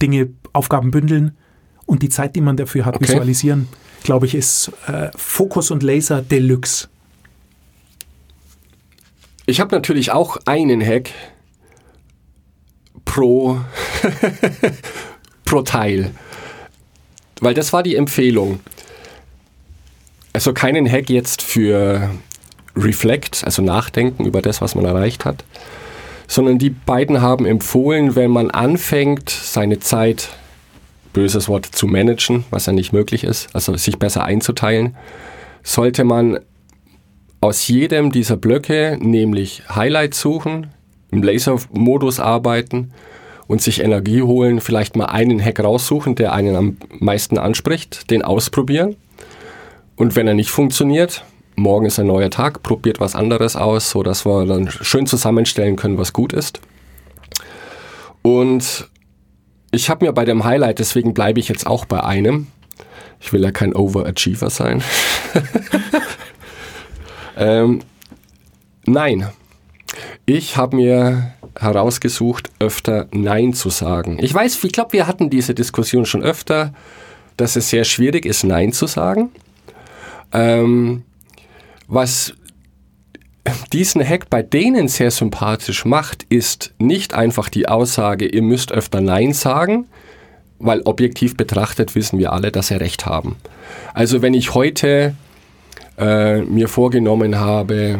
Dinge, 0.00 0.28
Aufgaben 0.52 0.90
bündeln 0.92 1.36
und 1.84 2.02
die 2.02 2.08
Zeit, 2.08 2.36
die 2.36 2.40
man 2.40 2.56
dafür 2.56 2.84
hat, 2.84 2.94
Okay. 2.96 3.08
visualisieren, 3.08 3.66
glaube 4.04 4.26
ich, 4.26 4.34
ist 4.36 4.70
äh, 4.86 5.08
Fokus 5.16 5.70
und 5.72 5.82
Laser 5.82 6.22
Deluxe. 6.22 6.86
Ich 9.46 9.58
habe 9.60 9.74
natürlich 9.74 10.12
auch 10.12 10.36
einen 10.44 10.80
Hack 10.84 11.10
pro, 13.04 13.58
pro 15.48 15.62
Teil. 15.62 16.10
Weil 17.40 17.54
das 17.54 17.72
war 17.72 17.82
die 17.82 17.96
Empfehlung. 17.96 18.60
Also 20.34 20.52
keinen 20.52 20.90
Hack 20.90 21.08
jetzt 21.08 21.40
für 21.40 22.10
Reflect, 22.76 23.42
also 23.44 23.62
Nachdenken 23.62 24.26
über 24.26 24.42
das, 24.42 24.60
was 24.60 24.74
man 24.74 24.84
erreicht 24.84 25.24
hat, 25.24 25.44
sondern 26.26 26.58
die 26.58 26.68
beiden 26.68 27.22
haben 27.22 27.46
empfohlen, 27.46 28.14
wenn 28.14 28.30
man 28.30 28.50
anfängt, 28.50 29.30
seine 29.30 29.80
Zeit, 29.80 30.28
böses 31.14 31.48
Wort, 31.48 31.64
zu 31.64 31.86
managen, 31.86 32.44
was 32.50 32.66
ja 32.66 32.74
nicht 32.74 32.92
möglich 32.92 33.24
ist, 33.24 33.48
also 33.54 33.74
sich 33.74 33.98
besser 33.98 34.24
einzuteilen, 34.24 34.96
sollte 35.62 36.04
man 36.04 36.40
aus 37.40 37.66
jedem 37.68 38.12
dieser 38.12 38.36
Blöcke 38.36 38.98
nämlich 39.00 39.62
Highlights 39.74 40.20
suchen, 40.20 40.68
im 41.10 41.22
Laser-Modus 41.22 42.20
arbeiten 42.20 42.92
und 43.48 43.62
sich 43.62 43.82
Energie 43.82 44.22
holen, 44.22 44.60
vielleicht 44.60 44.94
mal 44.94 45.06
einen 45.06 45.42
Hack 45.42 45.58
raussuchen, 45.58 46.14
der 46.14 46.32
einen 46.32 46.54
am 46.54 46.76
meisten 47.00 47.38
anspricht, 47.38 48.10
den 48.10 48.22
ausprobieren. 48.22 48.94
Und 49.96 50.14
wenn 50.14 50.28
er 50.28 50.34
nicht 50.34 50.50
funktioniert, 50.50 51.24
morgen 51.56 51.86
ist 51.86 51.98
ein 51.98 52.06
neuer 52.06 52.30
Tag, 52.30 52.62
probiert 52.62 53.00
was 53.00 53.16
anderes 53.16 53.56
aus, 53.56 53.90
so 53.90 54.04
dass 54.04 54.24
wir 54.24 54.46
dann 54.46 54.70
schön 54.70 55.06
zusammenstellen 55.06 55.76
können, 55.76 55.98
was 55.98 56.12
gut 56.12 56.32
ist. 56.32 56.60
Und 58.22 58.88
ich 59.70 59.90
habe 59.90 60.06
mir 60.06 60.12
bei 60.12 60.24
dem 60.24 60.44
Highlight, 60.44 60.78
deswegen 60.78 61.14
bleibe 61.14 61.40
ich 61.40 61.48
jetzt 61.48 61.66
auch 61.66 61.86
bei 61.86 62.04
einem. 62.04 62.48
Ich 63.20 63.32
will 63.32 63.42
ja 63.42 63.50
kein 63.50 63.74
Overachiever 63.74 64.50
sein. 64.50 64.82
ähm, 67.36 67.80
nein, 68.86 69.28
ich 70.26 70.56
habe 70.56 70.76
mir 70.76 71.32
herausgesucht, 71.58 72.50
öfter 72.60 73.08
Nein 73.12 73.52
zu 73.52 73.70
sagen. 73.70 74.18
Ich 74.20 74.32
weiß, 74.32 74.62
ich 74.62 74.72
glaube, 74.72 74.92
wir 74.92 75.06
hatten 75.06 75.30
diese 75.30 75.54
Diskussion 75.54 76.06
schon 76.06 76.22
öfter, 76.22 76.72
dass 77.36 77.56
es 77.56 77.70
sehr 77.70 77.84
schwierig 77.84 78.24
ist, 78.24 78.44
Nein 78.44 78.72
zu 78.72 78.86
sagen. 78.86 79.30
Ähm, 80.32 81.02
was 81.86 82.34
diesen 83.72 84.06
Hack 84.06 84.30
bei 84.30 84.42
denen 84.42 84.88
sehr 84.88 85.10
sympathisch 85.10 85.84
macht, 85.84 86.24
ist 86.28 86.74
nicht 86.78 87.14
einfach 87.14 87.48
die 87.48 87.68
Aussage, 87.68 88.26
ihr 88.26 88.42
müsst 88.42 88.72
öfter 88.72 89.00
Nein 89.00 89.32
sagen, 89.32 89.86
weil 90.58 90.82
objektiv 90.82 91.36
betrachtet 91.36 91.94
wissen 91.94 92.18
wir 92.18 92.32
alle, 92.32 92.52
dass 92.52 92.68
sie 92.68 92.80
recht 92.80 93.06
haben. 93.06 93.36
Also 93.94 94.22
wenn 94.22 94.34
ich 94.34 94.54
heute 94.54 95.14
äh, 95.98 96.42
mir 96.42 96.68
vorgenommen 96.68 97.38
habe, 97.38 97.98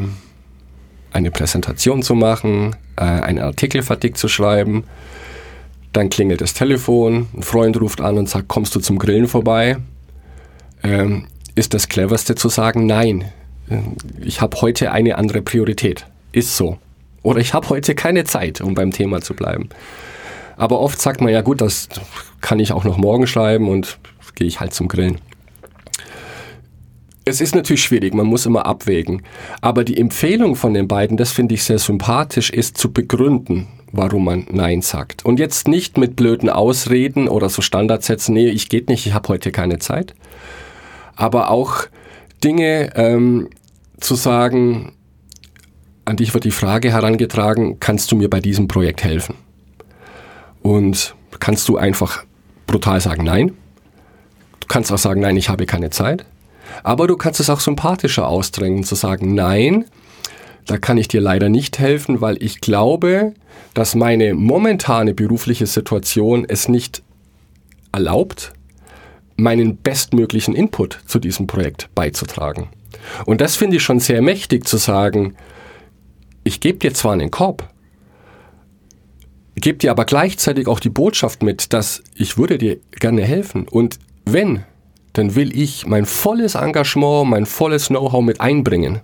eine 1.12 1.30
Präsentation 1.30 2.02
zu 2.02 2.14
machen, 2.14 2.76
äh, 2.96 3.02
einen 3.02 3.40
Artikel 3.40 3.82
fertig 3.82 4.16
zu 4.16 4.28
schreiben, 4.28 4.84
dann 5.92 6.10
klingelt 6.10 6.40
das 6.40 6.54
Telefon, 6.54 7.28
ein 7.34 7.42
Freund 7.42 7.80
ruft 7.80 8.00
an 8.00 8.18
und 8.18 8.28
sagt, 8.28 8.48
kommst 8.48 8.74
du 8.74 8.80
zum 8.80 8.98
Grillen 8.98 9.28
vorbei? 9.28 9.78
Ähm, 10.82 11.26
ist 11.54 11.74
das 11.74 11.88
cleverste 11.88 12.34
zu 12.34 12.48
sagen, 12.48 12.86
nein, 12.86 13.24
äh, 13.68 13.78
ich 14.20 14.40
habe 14.40 14.60
heute 14.60 14.92
eine 14.92 15.18
andere 15.18 15.42
Priorität. 15.42 16.06
Ist 16.32 16.56
so. 16.56 16.78
Oder 17.22 17.40
ich 17.40 17.54
habe 17.54 17.68
heute 17.68 17.94
keine 17.94 18.24
Zeit, 18.24 18.60
um 18.60 18.74
beim 18.74 18.90
Thema 18.90 19.20
zu 19.20 19.34
bleiben. 19.34 19.68
Aber 20.56 20.80
oft 20.80 21.00
sagt 21.00 21.20
man 21.20 21.32
ja 21.32 21.40
gut, 21.40 21.60
das 21.60 21.88
kann 22.40 22.58
ich 22.58 22.72
auch 22.72 22.84
noch 22.84 22.96
morgen 22.96 23.26
schreiben 23.26 23.68
und 23.68 23.98
gehe 24.34 24.46
ich 24.46 24.60
halt 24.60 24.72
zum 24.72 24.88
Grillen. 24.88 25.20
Es 27.28 27.42
ist 27.42 27.54
natürlich 27.54 27.82
schwierig, 27.82 28.14
man 28.14 28.26
muss 28.26 28.46
immer 28.46 28.64
abwägen. 28.64 29.22
Aber 29.60 29.84
die 29.84 29.98
Empfehlung 29.98 30.56
von 30.56 30.72
den 30.72 30.88
beiden, 30.88 31.16
das 31.16 31.30
finde 31.30 31.54
ich 31.54 31.62
sehr 31.62 31.78
sympathisch, 31.78 32.50
ist 32.50 32.78
zu 32.78 32.90
begründen, 32.92 33.68
warum 33.92 34.24
man 34.24 34.46
Nein 34.50 34.80
sagt. 34.80 35.24
Und 35.24 35.38
jetzt 35.38 35.68
nicht 35.68 35.98
mit 35.98 36.16
blöden 36.16 36.48
Ausreden 36.48 37.28
oder 37.28 37.50
so 37.50 37.60
Standardsätzen, 37.60 38.34
nee, 38.34 38.48
ich 38.48 38.68
geht 38.70 38.88
nicht, 38.88 39.06
ich 39.06 39.12
habe 39.12 39.28
heute 39.28 39.52
keine 39.52 39.78
Zeit. 39.78 40.14
Aber 41.16 41.50
auch 41.50 41.86
Dinge 42.42 42.96
ähm, 42.96 43.48
zu 44.00 44.14
sagen, 44.14 44.92
an 46.06 46.16
dich 46.16 46.32
wird 46.32 46.44
die 46.44 46.50
Frage 46.50 46.90
herangetragen, 46.90 47.78
kannst 47.78 48.10
du 48.10 48.16
mir 48.16 48.30
bei 48.30 48.40
diesem 48.40 48.68
Projekt 48.68 49.04
helfen? 49.04 49.34
Und 50.62 51.14
kannst 51.40 51.68
du 51.68 51.76
einfach 51.76 52.24
brutal 52.66 53.00
sagen 53.00 53.24
Nein. 53.24 53.52
Du 54.60 54.66
kannst 54.68 54.92
auch 54.92 54.98
sagen, 54.98 55.20
nein, 55.22 55.36
ich 55.36 55.48
habe 55.48 55.64
keine 55.66 55.90
Zeit. 55.90 56.26
Aber 56.82 57.06
du 57.06 57.16
kannst 57.16 57.40
es 57.40 57.50
auch 57.50 57.60
sympathischer 57.60 58.28
ausdrängen, 58.28 58.84
zu 58.84 58.94
sagen, 58.94 59.34
nein, 59.34 59.84
da 60.66 60.78
kann 60.78 60.98
ich 60.98 61.08
dir 61.08 61.20
leider 61.20 61.48
nicht 61.48 61.78
helfen, 61.78 62.20
weil 62.20 62.42
ich 62.42 62.60
glaube, 62.60 63.34
dass 63.74 63.94
meine 63.94 64.34
momentane 64.34 65.14
berufliche 65.14 65.66
Situation 65.66 66.44
es 66.46 66.68
nicht 66.68 67.02
erlaubt, 67.92 68.52
meinen 69.36 69.76
bestmöglichen 69.76 70.54
Input 70.54 71.00
zu 71.06 71.18
diesem 71.18 71.46
Projekt 71.46 71.88
beizutragen. 71.94 72.68
Und 73.24 73.40
das 73.40 73.56
finde 73.56 73.76
ich 73.76 73.82
schon 73.82 74.00
sehr 74.00 74.20
mächtig 74.20 74.66
zu 74.66 74.76
sagen, 74.76 75.36
ich 76.44 76.60
gebe 76.60 76.78
dir 76.78 76.92
zwar 76.92 77.12
einen 77.12 77.30
Korb, 77.30 77.68
gebe 79.54 79.78
dir 79.78 79.90
aber 79.90 80.04
gleichzeitig 80.04 80.66
auch 80.66 80.80
die 80.80 80.90
Botschaft 80.90 81.42
mit, 81.42 81.72
dass 81.72 82.02
ich 82.14 82.38
würde 82.38 82.58
dir 82.58 82.78
gerne 82.92 83.22
helfen. 83.22 83.66
Und 83.68 83.98
wenn, 84.24 84.64
dann 85.12 85.34
will 85.34 85.56
ich 85.56 85.86
mein 85.86 86.06
volles 86.06 86.54
Engagement, 86.54 87.28
mein 87.30 87.46
volles 87.46 87.88
Know-how 87.88 88.22
mit 88.22 88.40
einbringen. 88.40 89.00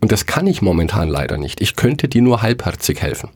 Und 0.00 0.12
das 0.12 0.26
kann 0.26 0.46
ich 0.46 0.62
momentan 0.62 1.08
leider 1.08 1.38
nicht. 1.38 1.60
Ich 1.60 1.76
könnte 1.76 2.08
dir 2.08 2.22
nur 2.22 2.42
halbherzig 2.42 3.00
helfen. 3.00 3.30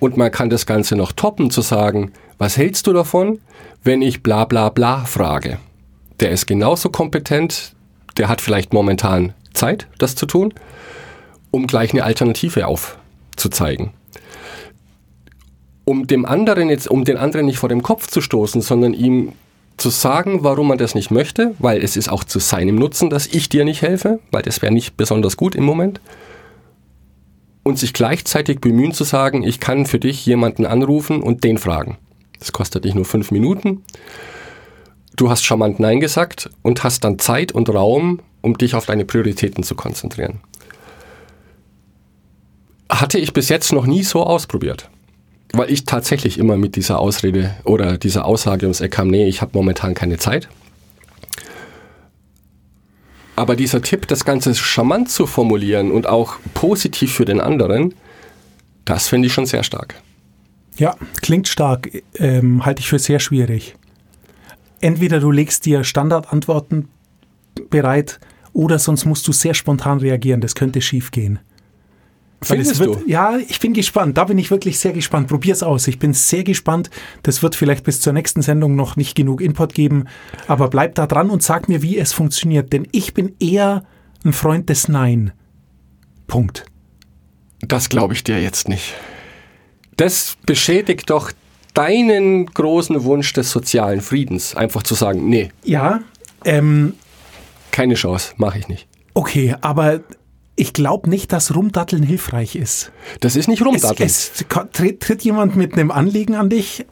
Und 0.00 0.16
man 0.16 0.30
kann 0.30 0.50
das 0.50 0.66
Ganze 0.66 0.96
noch 0.96 1.12
toppen, 1.12 1.50
zu 1.50 1.60
sagen, 1.60 2.12
was 2.38 2.56
hältst 2.56 2.86
du 2.86 2.92
davon, 2.92 3.40
wenn 3.84 4.02
ich 4.02 4.22
bla 4.22 4.44
bla 4.44 4.68
bla 4.70 5.04
frage? 5.04 5.58
Der 6.20 6.30
ist 6.30 6.46
genauso 6.46 6.90
kompetent, 6.90 7.74
der 8.16 8.28
hat 8.28 8.40
vielleicht 8.40 8.72
momentan 8.72 9.34
Zeit, 9.52 9.86
das 9.98 10.14
zu 10.14 10.26
tun, 10.26 10.54
um 11.50 11.66
gleich 11.66 11.92
eine 11.92 12.04
Alternative 12.04 12.66
aufzuzeigen. 12.66 13.90
Um 15.84 16.06
dem 16.06 16.24
anderen 16.24 16.68
jetzt, 16.68 16.88
um 16.88 17.04
den 17.04 17.16
anderen 17.16 17.46
nicht 17.46 17.58
vor 17.58 17.68
dem 17.68 17.82
Kopf 17.82 18.06
zu 18.06 18.20
stoßen, 18.20 18.62
sondern 18.62 18.94
ihm 18.94 19.32
zu 19.82 19.90
sagen, 19.90 20.44
warum 20.44 20.68
man 20.68 20.78
das 20.78 20.94
nicht 20.94 21.10
möchte, 21.10 21.54
weil 21.58 21.82
es 21.82 21.96
ist 21.96 22.08
auch 22.08 22.24
zu 22.24 22.38
seinem 22.38 22.76
Nutzen, 22.76 23.10
dass 23.10 23.26
ich 23.26 23.48
dir 23.48 23.64
nicht 23.64 23.82
helfe, 23.82 24.20
weil 24.30 24.42
das 24.42 24.62
wäre 24.62 24.72
nicht 24.72 24.96
besonders 24.96 25.36
gut 25.36 25.54
im 25.54 25.64
Moment. 25.64 26.00
Und 27.64 27.78
sich 27.78 27.92
gleichzeitig 27.92 28.60
bemühen 28.60 28.92
zu 28.92 29.04
sagen, 29.04 29.42
ich 29.42 29.60
kann 29.60 29.86
für 29.86 29.98
dich 29.98 30.24
jemanden 30.24 30.66
anrufen 30.66 31.22
und 31.22 31.44
den 31.44 31.58
fragen. 31.58 31.98
Das 32.38 32.52
kostet 32.52 32.84
dich 32.84 32.94
nur 32.94 33.04
fünf 33.04 33.30
Minuten. 33.32 33.82
Du 35.16 35.28
hast 35.28 35.44
charmant 35.44 35.80
Nein 35.80 36.00
gesagt 36.00 36.48
und 36.62 36.84
hast 36.84 37.04
dann 37.04 37.18
Zeit 37.18 37.52
und 37.52 37.68
Raum, 37.68 38.20
um 38.40 38.56
dich 38.56 38.74
auf 38.74 38.86
deine 38.86 39.04
Prioritäten 39.04 39.64
zu 39.64 39.74
konzentrieren. 39.74 40.40
Hatte 42.88 43.18
ich 43.18 43.32
bis 43.32 43.48
jetzt 43.48 43.72
noch 43.72 43.86
nie 43.86 44.04
so 44.04 44.22
ausprobiert. 44.22 44.88
Weil 45.52 45.70
ich 45.70 45.84
tatsächlich 45.84 46.38
immer 46.38 46.56
mit 46.56 46.76
dieser 46.76 46.98
Ausrede 46.98 47.54
oder 47.64 47.98
dieser 47.98 48.24
Aussage 48.24 48.66
ums 48.66 48.80
Eck 48.80 48.92
kam, 48.92 49.08
nee, 49.08 49.28
ich 49.28 49.42
habe 49.42 49.52
momentan 49.54 49.94
keine 49.94 50.16
Zeit. 50.18 50.48
Aber 53.36 53.56
dieser 53.56 53.82
Tipp, 53.82 54.06
das 54.08 54.24
Ganze 54.24 54.54
charmant 54.54 55.10
zu 55.10 55.26
formulieren 55.26 55.90
und 55.90 56.06
auch 56.06 56.36
positiv 56.54 57.12
für 57.14 57.24
den 57.24 57.40
anderen, 57.40 57.94
das 58.84 59.08
finde 59.08 59.26
ich 59.26 59.32
schon 59.32 59.46
sehr 59.46 59.62
stark. 59.62 59.94
Ja, 60.76 60.96
klingt 61.20 61.48
stark, 61.48 61.90
ähm, 62.18 62.64
halte 62.64 62.80
ich 62.80 62.88
für 62.88 62.98
sehr 62.98 63.20
schwierig. 63.20 63.74
Entweder 64.80 65.20
du 65.20 65.30
legst 65.30 65.66
dir 65.66 65.84
Standardantworten 65.84 66.88
bereit 67.70 68.20
oder 68.52 68.78
sonst 68.78 69.04
musst 69.04 69.26
du 69.28 69.32
sehr 69.32 69.54
spontan 69.54 69.98
reagieren. 69.98 70.40
Das 70.40 70.54
könnte 70.54 70.80
schief 70.80 71.10
gehen. 71.10 71.38
Findest 72.44 72.78
wird, 72.78 72.96
du? 73.02 73.02
Ja, 73.08 73.36
ich 73.36 73.60
bin 73.60 73.72
gespannt. 73.72 74.16
Da 74.18 74.24
bin 74.24 74.38
ich 74.38 74.50
wirklich 74.50 74.78
sehr 74.78 74.92
gespannt. 74.92 75.28
Probier's 75.28 75.62
aus. 75.62 75.86
Ich 75.88 75.98
bin 75.98 76.12
sehr 76.14 76.44
gespannt. 76.44 76.90
Das 77.22 77.42
wird 77.42 77.54
vielleicht 77.54 77.84
bis 77.84 78.00
zur 78.00 78.12
nächsten 78.12 78.42
Sendung 78.42 78.74
noch 78.76 78.96
nicht 78.96 79.14
genug 79.14 79.40
Input 79.40 79.74
geben. 79.74 80.04
Aber 80.48 80.68
bleib 80.68 80.94
da 80.96 81.06
dran 81.06 81.30
und 81.30 81.42
sag 81.42 81.68
mir, 81.68 81.82
wie 81.82 81.98
es 81.98 82.12
funktioniert. 82.12 82.72
Denn 82.72 82.86
ich 82.92 83.14
bin 83.14 83.34
eher 83.40 83.84
ein 84.24 84.32
Freund 84.32 84.68
des 84.68 84.88
Nein. 84.88 85.32
Punkt. 86.26 86.64
Das 87.60 87.88
glaube 87.88 88.14
ich 88.14 88.24
dir 88.24 88.40
jetzt 88.42 88.68
nicht. 88.68 88.94
Das 89.96 90.36
beschädigt 90.46 91.10
doch 91.10 91.30
deinen 91.74 92.46
großen 92.46 93.04
Wunsch 93.04 93.32
des 93.32 93.50
sozialen 93.50 94.00
Friedens. 94.00 94.54
Einfach 94.56 94.82
zu 94.82 94.94
sagen, 94.94 95.28
nee, 95.28 95.50
Ja, 95.64 96.00
ähm, 96.44 96.94
keine 97.70 97.94
Chance, 97.94 98.32
mache 98.36 98.58
ich 98.58 98.68
nicht. 98.68 98.86
okay, 99.14 99.54
aber 99.60 100.00
ich 100.56 100.72
glaube 100.72 101.08
nicht, 101.08 101.32
dass 101.32 101.54
Rumdatteln 101.54 102.02
hilfreich 102.02 102.56
ist. 102.56 102.92
Das 103.20 103.36
ist 103.36 103.48
nicht 103.48 103.60
Es, 103.60 103.66
rumdatteln. 103.66 104.06
es 104.06 104.44
ko- 104.48 104.64
tritt, 104.72 105.00
tritt 105.00 105.22
jemand 105.22 105.56
mit 105.56 105.72
einem 105.74 105.90
Anliegen 105.90 106.34
an 106.34 106.50
dich. 106.50 106.84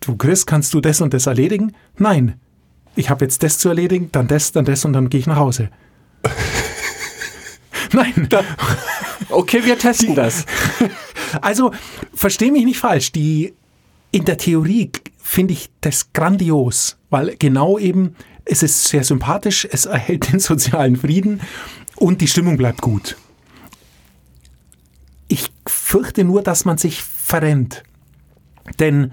Du, 0.00 0.16
Chris, 0.16 0.44
kannst 0.46 0.74
du 0.74 0.80
das 0.80 1.00
und 1.00 1.14
das 1.14 1.26
erledigen? 1.26 1.74
Nein. 1.96 2.38
Ich 2.96 3.10
habe 3.10 3.24
jetzt 3.24 3.42
das 3.42 3.58
zu 3.58 3.68
erledigen, 3.68 4.08
dann 4.12 4.26
das, 4.28 4.52
dann 4.52 4.64
das 4.64 4.84
und 4.84 4.92
dann 4.92 5.08
gehe 5.08 5.20
ich 5.20 5.26
nach 5.26 5.36
Hause. 5.36 5.70
Nein. 7.92 8.28
Okay, 9.30 9.64
wir 9.64 9.78
testen 9.78 10.14
das. 10.14 10.44
Also, 11.42 11.72
versteh 12.14 12.50
mich 12.50 12.64
nicht 12.64 12.78
falsch. 12.78 13.12
Die, 13.12 13.52
in 14.12 14.24
der 14.24 14.38
Theorie 14.38 14.90
finde 15.22 15.52
ich 15.52 15.68
das 15.82 16.14
grandios, 16.14 16.96
weil 17.10 17.36
genau 17.38 17.78
eben, 17.78 18.16
es 18.46 18.62
ist 18.62 18.84
sehr 18.84 19.04
sympathisch, 19.04 19.68
es 19.70 19.84
erhält 19.84 20.32
den 20.32 20.40
sozialen 20.40 20.96
Frieden 20.96 21.42
und 21.98 22.20
die 22.20 22.26
Stimmung 22.28 22.56
bleibt 22.56 22.80
gut. 22.80 23.16
Ich 25.28 25.50
fürchte 25.66 26.24
nur, 26.24 26.42
dass 26.42 26.64
man 26.64 26.78
sich 26.78 27.02
verrennt. 27.02 27.82
Denn 28.78 29.12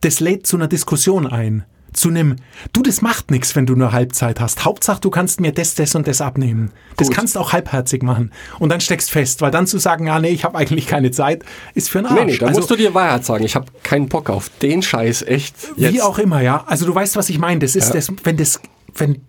das 0.00 0.20
lädt 0.20 0.46
zu 0.46 0.56
einer 0.56 0.68
Diskussion 0.68 1.26
ein. 1.26 1.64
Zu 1.92 2.08
einem, 2.08 2.36
du, 2.72 2.82
das 2.82 3.02
macht 3.02 3.30
nichts, 3.30 3.54
wenn 3.54 3.66
du 3.66 3.76
nur 3.76 3.92
Halbzeit 3.92 4.40
hast. 4.40 4.64
Hauptsache, 4.64 5.00
du 5.00 5.10
kannst 5.10 5.40
mir 5.40 5.52
das, 5.52 5.76
das 5.76 5.94
und 5.94 6.08
das 6.08 6.20
abnehmen. 6.20 6.72
Das 6.96 7.06
Gut. 7.06 7.16
kannst 7.16 7.36
du 7.36 7.40
auch 7.40 7.52
halbherzig 7.52 8.02
machen. 8.02 8.32
Und 8.58 8.70
dann 8.70 8.80
steckst 8.80 9.12
fest, 9.12 9.42
weil 9.42 9.52
dann 9.52 9.68
zu 9.68 9.78
sagen, 9.78 10.08
ja, 10.08 10.18
nee, 10.18 10.30
ich 10.30 10.44
habe 10.44 10.58
eigentlich 10.58 10.88
keine 10.88 11.12
Zeit, 11.12 11.44
ist 11.74 11.90
für 11.90 11.98
einen 11.98 12.08
Arsch. 12.08 12.18
Nee, 12.18 12.24
nee, 12.32 12.38
da 12.38 12.46
also, 12.46 12.58
musst 12.60 12.70
du 12.70 12.76
dir 12.76 12.94
Wahrheit 12.94 13.24
sagen. 13.24 13.44
Ich 13.44 13.54
habe 13.54 13.66
keinen 13.84 14.08
Bock 14.08 14.28
auf 14.28 14.48
den 14.60 14.82
Scheiß, 14.82 15.22
echt. 15.22 15.54
Jetzt. 15.76 15.94
wie 15.94 16.02
auch 16.02 16.18
immer, 16.18 16.40
ja. 16.40 16.64
Also 16.66 16.84
du 16.84 16.94
weißt, 16.94 17.14
was 17.14 17.28
ich 17.30 17.38
meine. 17.38 17.60
Das 17.60 17.76
ist 17.76 17.88
Ja. 17.88 17.94
das, 17.94 18.08
wenn 18.24 18.36
das, 18.38 18.60
wenn, 18.96 19.20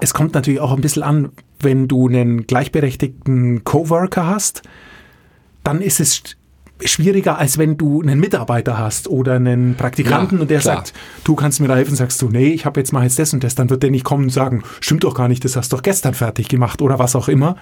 es 0.00 0.14
kommt 0.14 0.34
natürlich 0.34 0.60
auch 0.60 0.72
ein 0.72 0.80
bisschen 0.80 1.02
an, 1.02 1.30
wenn 1.60 1.88
du 1.88 2.08
einen 2.08 2.46
gleichberechtigten 2.46 3.64
Coworker 3.64 4.26
hast, 4.26 4.62
dann 5.64 5.80
ist 5.80 6.00
es 6.00 6.16
sch- 6.18 6.34
schwieriger, 6.84 7.38
als 7.38 7.58
wenn 7.58 7.76
du 7.76 8.00
einen 8.02 8.20
Mitarbeiter 8.20 8.78
hast 8.78 9.08
oder 9.08 9.34
einen 9.34 9.74
Praktikanten 9.74 10.36
Ja, 10.38 10.42
und 10.42 10.50
der 10.50 10.60
klar. 10.60 10.76
sagt, 10.76 10.92
du 11.24 11.34
kannst 11.34 11.60
mir 11.60 11.66
da 11.68 11.74
helfen, 11.74 11.96
sagst 11.96 12.22
du, 12.22 12.28
nee, 12.28 12.48
ich 12.50 12.64
habe 12.64 12.78
jetzt 12.78 12.92
mal 12.92 13.02
jetzt 13.02 13.18
das 13.18 13.34
und 13.34 13.42
das, 13.42 13.56
dann 13.56 13.68
wird 13.70 13.82
der 13.82 13.90
nicht 13.90 14.04
kommen 14.04 14.24
und 14.24 14.30
sagen, 14.30 14.62
stimmt 14.80 15.02
doch 15.04 15.14
gar 15.14 15.26
nicht, 15.28 15.44
das 15.44 15.56
hast 15.56 15.72
du 15.72 15.76
doch 15.76 15.82
gestern 15.82 16.14
fertig 16.14 16.48
gemacht 16.48 16.80
oder 16.80 16.98
was 17.00 17.16
auch 17.16 17.28
immer. 17.28 17.56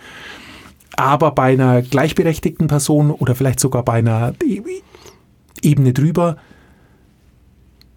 Aber 0.97 1.31
bei 1.33 1.53
einer 1.53 1.81
gleichberechtigten 1.83 2.69
Person 2.69 3.11
oder 3.11 3.35
vielleicht 3.35 3.61
sogar 3.61 3.83
bei 3.85 3.95
einer 3.95 4.35
E- 4.45 4.61
Ebene 5.63 5.93
drüber, 5.95 6.37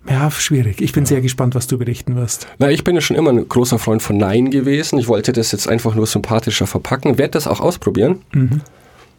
ja, 0.08 0.30
schwierig. 0.32 0.82
Ich 0.82 0.94
bin 0.94 1.06
sehr 1.06 1.22
gespannt, 1.22 1.56
was 1.56 1.68
du 1.68 1.78
berichten 1.78 2.16
wirst. 2.16 2.48
Na, 2.58 2.72
ich 2.72 2.84
bin 2.84 2.96
ja 2.96 3.02
schon 3.02 3.18
immer 3.18 3.32
ein 3.32 3.48
großer 3.48 3.80
Freund 3.80 4.02
von 4.02 4.18
Nein 4.18 4.50
gewesen. 4.50 4.98
Ich 4.98 5.08
wollte 5.08 5.34
das 5.34 5.52
jetzt 5.52 5.68
einfach 5.68 5.94
nur 5.96 6.08
sympathischer 6.08 6.68
verpacken. 6.68 7.18
Werde 7.18 7.32
das 7.32 7.48
auch 7.48 7.60
ausprobieren, 7.60 8.22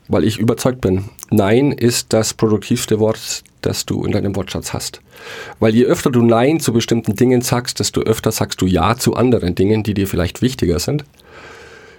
weil 0.09 0.25
ich 0.25 0.39
überzeugt 0.39 0.81
bin. 0.81 1.05
Nein 1.31 1.71
ist 1.73 2.13
das 2.13 2.35
produktivste 2.35 2.99
Wort, 2.99 3.43
das 3.61 3.87
du 3.87 4.05
in 4.05 4.13
deinem 4.13 4.35
Wortschatz 4.35 4.73
hast. 4.73 5.01
Weil 5.61 5.75
je 5.75 5.85
öfter 5.85 6.11
du 6.11 6.23
Nein 6.23 6.61
zu 6.61 6.73
bestimmten 6.73 7.15
Dingen 7.15 7.43
sagst, 7.43 7.79
desto 7.79 8.01
öfter 8.01 8.33
sagst 8.33 8.61
du 8.61 8.67
Ja 8.67 8.97
zu 8.97 9.15
anderen 9.15 9.55
Dingen, 9.55 9.83
die 9.83 9.95
dir 9.95 10.09
vielleicht 10.09 10.41
wichtiger 10.43 10.79
sind. 10.79 11.05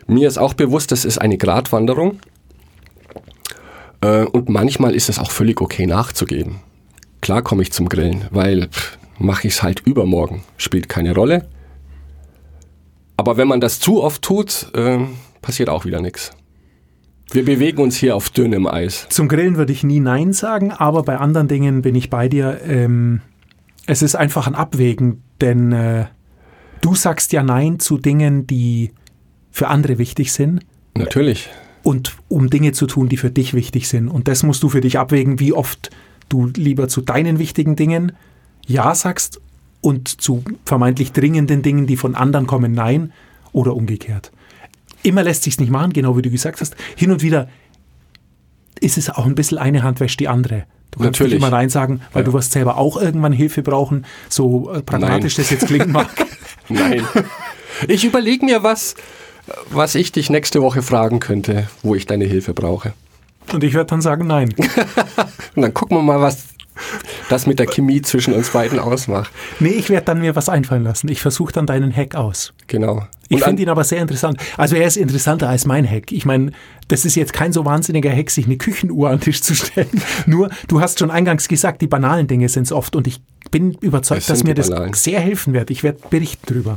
Mir 0.08 0.28
ist 0.28 0.40
auch 0.40 0.56
bewusst, 0.56 0.92
das 0.92 1.06
ist 1.06 1.20
eine 1.20 1.38
Gratwanderung. 1.38 2.20
Äh, 4.02 4.24
Und 4.26 4.50
manchmal 4.50 4.96
ist 4.96 5.08
es 5.08 5.20
auch 5.20 5.32
völlig 5.32 5.62
okay 5.62 5.86
nachzugeben. 5.86 6.60
Klar 7.22 7.42
komme 7.44 7.62
ich 7.62 7.72
zum 7.72 7.88
Grillen, 7.88 8.26
weil 8.32 8.68
mache 9.20 9.48
ich 9.48 9.54
es 9.56 9.64
halt 9.64 9.82
übermorgen. 9.86 10.44
Spielt 10.58 10.90
keine 10.90 11.14
Rolle. 11.14 11.48
Aber 13.16 13.38
wenn 13.38 13.48
man 13.48 13.62
das 13.62 13.80
zu 13.80 14.02
oft 14.02 14.24
tut, 14.24 14.72
ähm, 14.74 15.10
passiert 15.42 15.70
auch 15.70 15.86
wieder 15.86 16.02
nichts. 16.02 16.32
Wir 17.32 17.46
bewegen 17.46 17.82
uns 17.82 17.96
hier 17.96 18.16
auf 18.16 18.30
dünnem 18.30 18.68
Eis. 18.68 19.08
Zum 19.10 19.28
Grillen 19.28 19.56
würde 19.56 19.72
ich 19.72 19.84
nie 19.84 20.00
Nein 20.00 20.34
sagen, 20.34 20.72
aber 20.72 21.04
bei 21.04 21.18
anderen 21.18 21.48
Dingen 21.48 21.82
bin 21.82 21.96
ich 21.96 22.10
bei 22.10 22.28
dir. 22.28 22.60
Ähm, 22.66 23.22
es 23.86 24.02
ist 24.02 24.16
einfach 24.16 24.48
ein 24.48 24.56
Abwägen, 24.56 25.24
denn 25.40 25.72
äh, 25.72 26.06
du 26.82 26.96
sagst 26.96 27.32
ja 27.32 27.44
Nein 27.44 27.80
zu 27.80 27.98
Dingen, 27.98 28.48
die 28.48 28.92
für 29.50 29.68
andere 29.68 29.98
wichtig 29.98 30.34
sind 30.34 30.66
Natürlich. 30.98 31.50
und 31.84 32.18
um 32.28 32.50
Dinge 32.50 32.74
zu 32.74 32.86
tun, 32.86 33.08
die 33.08 33.18
für 33.18 33.32
dich 33.32 33.54
wichtig 33.54 33.88
sind. 33.88 34.10
Und 34.10 34.28
das 34.28 34.44
musst 34.44 34.64
du 34.64 34.70
für 34.70 34.82
dich 34.82 34.98
abwägen, 35.00 35.40
wie 35.40 35.54
oft 35.54 35.90
du 36.32 36.48
lieber 36.56 36.88
zu 36.88 37.02
deinen 37.02 37.40
wichtigen 37.40 37.76
Dingen 37.76 38.14
Ja 38.66 38.94
sagst 38.96 39.40
und 39.82 40.22
zu 40.22 40.44
vermeintlich 40.66 41.12
dringenden 41.12 41.62
Dingen, 41.62 41.88
die 41.88 41.98
von 41.98 42.16
anderen 42.16 42.48
kommen, 42.48 42.74
Nein 42.74 43.12
oder 43.52 43.76
umgekehrt. 43.76 44.32
Immer 45.04 45.24
lässt 45.24 45.44
sich's 45.44 45.60
nicht 45.60 45.72
machen, 45.72 45.94
genau 45.94 46.16
wie 46.18 46.22
du 46.22 46.30
gesagt 46.30 46.62
hast. 46.62 46.76
Hin 46.96 47.12
und 47.12 47.22
wieder 47.24 47.50
ist 48.80 48.98
es 48.98 49.10
auch 49.10 49.26
ein 49.26 49.36
bisschen 49.36 49.58
eine 49.58 49.84
Hand 49.84 50.00
wäscht 50.00 50.20
die 50.20 50.28
andere. 50.28 50.66
Du 50.92 51.00
kannst 51.00 51.20
Natürlich. 51.20 51.34
nicht 51.34 51.42
immer 51.42 51.50
Nein 51.52 51.70
sagen, 51.70 52.02
weil 52.14 52.22
Ja. 52.22 52.26
du 52.26 52.34
wirst 52.34 52.52
selber 52.52 52.78
auch 52.78 52.98
irgendwann 53.02 53.32
Hilfe 53.34 53.62
brauchen, 53.64 54.06
so 54.30 54.72
äh, 54.74 54.82
pragmatisch 54.82 55.38
Nein. 55.38 55.44
das 55.46 55.50
jetzt 55.50 55.68
klingen 55.68 55.92
mag. 55.92 56.10
Nein. 56.70 57.04
Ich 57.88 58.04
überlege 58.04 58.46
mir 58.46 58.62
was, 58.64 58.96
was 59.70 59.96
ich 59.96 60.12
dich 60.12 60.30
nächste 60.30 60.62
Woche 60.62 60.82
fragen 60.82 61.20
könnte, 61.20 61.68
wo 61.82 61.96
ich 61.96 62.06
deine 62.06 62.26
Hilfe 62.26 62.54
brauche. 62.54 62.94
Und 63.52 63.64
ich 63.64 63.74
werde 63.74 63.88
dann 63.88 64.02
sagen 64.02 64.28
Nein. 64.28 64.54
Und 65.56 65.62
dann 65.62 65.74
gucken 65.74 65.98
wir 65.98 66.04
mal, 66.04 66.22
was 66.22 66.48
das 67.30 67.48
mit 67.48 67.60
der 67.60 67.68
Chemie 67.68 68.02
zwischen 68.02 68.34
uns 68.34 68.50
beiden 68.50 68.80
ausmacht. 68.80 69.32
Nee, 69.60 69.70
ich 69.70 69.90
werde 69.90 70.06
dann 70.06 70.20
mir 70.20 70.36
was 70.36 70.50
einfallen 70.50 70.84
lassen. 70.84 71.08
Ich 71.10 71.22
versuche 71.22 71.54
dann 71.54 71.66
deinen 71.66 71.96
Hack 71.96 72.16
aus. 72.16 72.54
Genau. 72.68 73.06
Ich 73.30 73.44
finde 73.44 73.64
ihn 73.64 73.70
aber 73.70 73.86
sehr 73.86 74.02
interessant. 74.02 74.38
Also 74.58 74.76
er 74.76 74.86
ist 74.86 74.98
interessanter 74.98 75.48
als 75.48 75.66
mein 75.66 75.90
Hack. 75.90 76.12
Ich 76.12 76.26
meine, 76.26 76.52
das 76.90 77.06
ist 77.06 77.16
jetzt 77.16 77.32
kein 77.32 77.54
so 77.54 77.64
wahnsinniger 77.64 78.12
Hack, 78.12 78.30
sich 78.30 78.46
eine 78.46 78.58
Küchenuhr 78.58 79.10
an 79.10 79.18
den 79.18 79.22
Tisch 79.22 79.42
zu 79.42 79.56
stellen. 79.56 79.90
Nur, 80.26 80.50
du 80.68 80.82
hast 80.82 81.00
schon 81.00 81.12
eingangs 81.12 81.48
gesagt, 81.48 81.82
die 81.82 81.88
banalen 81.88 82.28
Dinge 82.28 82.50
sind 82.50 82.64
es 82.64 82.74
oft. 82.74 82.96
Und 82.96 83.08
ich 83.08 83.22
bin 83.50 83.74
überzeugt, 83.80 84.30
dass 84.30 84.44
mir 84.44 84.54
das 84.54 84.70
banalen. 84.70 84.94
sehr 84.94 85.22
helfen 85.22 85.54
wird. 85.54 85.70
Ich 85.72 85.84
werde 85.84 86.00
berichten 86.10 86.46
drüber. 86.46 86.76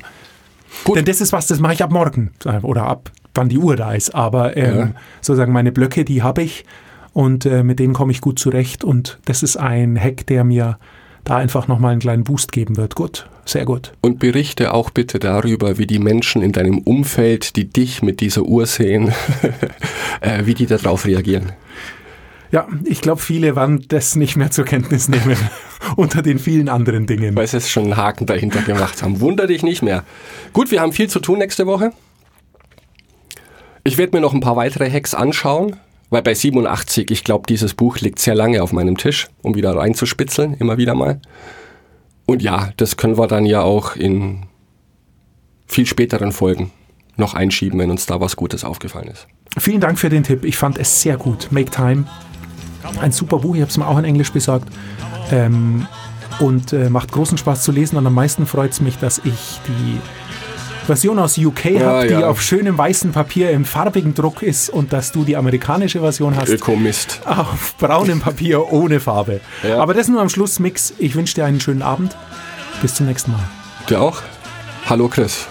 Gut. 0.85 0.96
Denn 0.96 1.05
das 1.05 1.20
ist 1.20 1.33
was, 1.33 1.48
das 1.48 1.59
mache 1.59 1.74
ich 1.74 1.83
ab 1.83 1.90
morgen. 1.90 2.33
Oder 2.62 2.85
ab 2.85 3.11
wann 3.35 3.49
die 3.49 3.59
Uhr 3.59 3.77
da 3.77 3.92
ist. 3.94 4.14
Aber 4.14 4.57
ähm, 4.57 4.77
Ja. 4.79 4.90
sozusagen 5.20 5.53
meine 5.53 5.73
Blöcke, 5.73 6.05
die 6.05 6.23
habe 6.23 6.42
ich. 6.42 6.64
Und 7.12 7.47
äh, 7.47 7.62
mit 7.62 7.79
denen 7.79 7.94
komme 7.94 8.12
ich 8.12 8.20
gut 8.20 8.38
zurecht. 8.38 8.83
Und 8.85 9.18
das 9.25 9.42
ist 9.42 9.57
ein 9.57 9.99
Hack, 10.01 10.27
der 10.27 10.44
mir 10.44 10.79
da 11.23 11.37
einfach 11.37 11.68
nochmal 11.68 11.92
einen 11.92 12.01
kleinen 12.01 12.25
Boost 12.25 12.53
geben 12.53 12.77
wird. 12.77 12.97
Gut, 12.97 13.27
sehr 13.44 13.64
gut. 13.64 13.92
Und 14.03 14.18
berichte 14.18 14.75
auch 14.75 14.90
bitte 14.90 15.18
darüber, 15.18 15.79
wie 15.79 15.87
die 15.87 15.99
Menschen 15.99 16.42
in 16.42 16.53
deinem 16.53 16.79
Umfeld, 16.79 17.57
die 17.57 17.68
dich 17.70 18.03
mit 18.03 18.20
dieser 18.20 18.42
Uhr 18.42 18.66
sehen, 18.66 19.12
äh, 20.20 20.44
wie 20.44 20.55
die 20.55 20.66
darauf 20.66 21.07
reagieren. 21.07 21.53
Ja, 22.51 22.68
ich 22.85 23.01
glaube, 23.01 23.20
viele 23.20 23.57
werden 23.57 23.85
das 23.88 24.14
nicht 24.16 24.37
mehr 24.37 24.51
zur 24.51 24.64
Kenntnis 24.64 25.09
nehmen, 25.09 25.37
unter 25.97 26.23
den 26.23 26.38
vielen 26.38 26.68
anderen 26.68 27.07
Dingen. 27.07 27.35
Weil 27.35 27.47
sie 27.49 27.57
jetzt 27.57 27.70
schon 27.70 27.85
einen 27.85 27.97
Haken 27.97 28.27
dahinter 28.27 28.62
gemacht 28.62 29.03
haben. 29.03 29.20
Wunder 29.20 29.47
dich 29.47 29.62
nicht 29.62 29.83
mehr. 29.83 30.05
Gut, 30.53 30.70
wir 30.70 30.81
haben 30.81 30.92
viel 30.92 31.09
zu 31.09 31.20
tun 31.20 31.38
nächste 31.38 31.66
Woche. 31.66 31.92
Ich 33.87 33.99
werde 33.99 34.16
mir 34.16 34.23
noch 34.23 34.33
ein 34.33 34.40
paar 34.40 34.57
weitere 34.57 34.90
Hacks 34.90 35.14
anschauen, 35.14 35.77
weil 36.09 36.23
bei 36.23 36.33
87, 36.33 37.11
ich 37.11 37.22
glaube, 37.22 37.45
dieses 37.47 37.74
Buch 37.74 37.99
liegt 37.99 38.18
sehr 38.18 38.35
lange 38.35 38.62
auf 38.62 38.72
meinem 38.72 38.97
Tisch, 38.97 39.28
um 39.43 39.55
wieder 39.55 39.76
reinzuspitzeln, 39.76 40.55
immer 40.55 40.78
wieder 40.78 40.95
mal. 40.95 41.20
Und 42.24 42.43
ja, 42.43 42.70
das 42.78 42.97
können 42.97 43.18
wir 43.18 43.26
dann 43.26 43.45
ja 43.45 43.61
auch 43.61 43.95
in 43.95 44.47
viel 45.66 45.85
späteren 45.85 46.32
Folgen 46.32 46.70
noch 47.16 47.35
einschieben, 47.35 47.78
wenn 47.78 47.91
uns 47.91 48.07
da 48.07 48.20
was 48.20 48.37
Gutes 48.37 48.64
aufgefallen 48.64 49.09
ist. 49.09 49.26
Vielen 49.59 49.80
Dank 49.80 49.99
für 49.99 50.09
den 50.09 50.22
Tipp. 50.22 50.45
Ich 50.45 50.57
fand 50.57 50.78
es 50.78 51.03
sehr 51.03 51.18
gut. 51.18 51.49
Make 51.53 51.70
Time. 51.70 52.05
Ein 53.01 53.12
super 53.12 53.39
Buch. 53.39 53.55
Ich 53.55 53.61
habe 53.61 53.70
es 53.70 53.76
mir 53.76 53.87
auch 53.87 53.99
in 53.99 54.05
Englisch 54.05 54.32
besorgt. 54.32 54.68
Ähm, 55.30 55.87
und 56.41 56.72
äh, 56.72 56.89
macht 56.89 57.12
großen 57.12 57.39
Spaß 57.39 57.62
zu 57.62 57.70
lesen. 57.70 57.97
Und 57.97 58.07
am 58.07 58.14
meisten 58.14 58.47
freut 58.47 58.72
es 58.72 58.80
mich, 58.80 58.97
dass 58.99 59.18
ich 59.18 59.61
die 59.68 60.01
Version 60.85 61.18
aus 61.18 61.39
UK 61.39 61.64
Ja, 61.66 61.80
habe, 61.80 62.07
die 62.09 62.12
ja. 62.14 62.28
auf 62.28 62.43
schönem 62.43 62.76
weißen 62.76 63.12
Papier 63.12 63.51
im 63.51 63.64
farbigen 63.64 64.14
Druck 64.14 64.43
ist 64.43 64.68
und 64.68 64.93
dass 64.93 65.12
du 65.12 65.24
die 65.24 65.37
amerikanische 65.37 66.01
Version 66.01 66.37
hast. 66.37 66.49
Ökomist. 66.51 67.20
auf 67.24 67.74
braunem 67.78 68.20
Papier 68.20 68.72
ohne 68.72 69.01
Farbe. 69.01 69.41
Ja. 69.62 69.78
Aber 69.80 69.95
das 69.95 70.09
nur 70.09 70.20
am 70.20 70.28
Schluss, 70.28 70.59
Mix. 70.59 70.93
Ich 70.99 71.14
wünsche 71.14 71.35
dir 71.37 71.45
einen 71.47 71.59
schönen 71.61 71.80
Abend. 71.82 72.14
Bis 72.82 72.95
zum 72.95 73.07
nächsten 73.07 73.32
Mal. 73.32 73.41
Du 73.87 73.97
auch? 73.97 74.20
Hallo 74.87 75.09
Chris. 75.09 75.47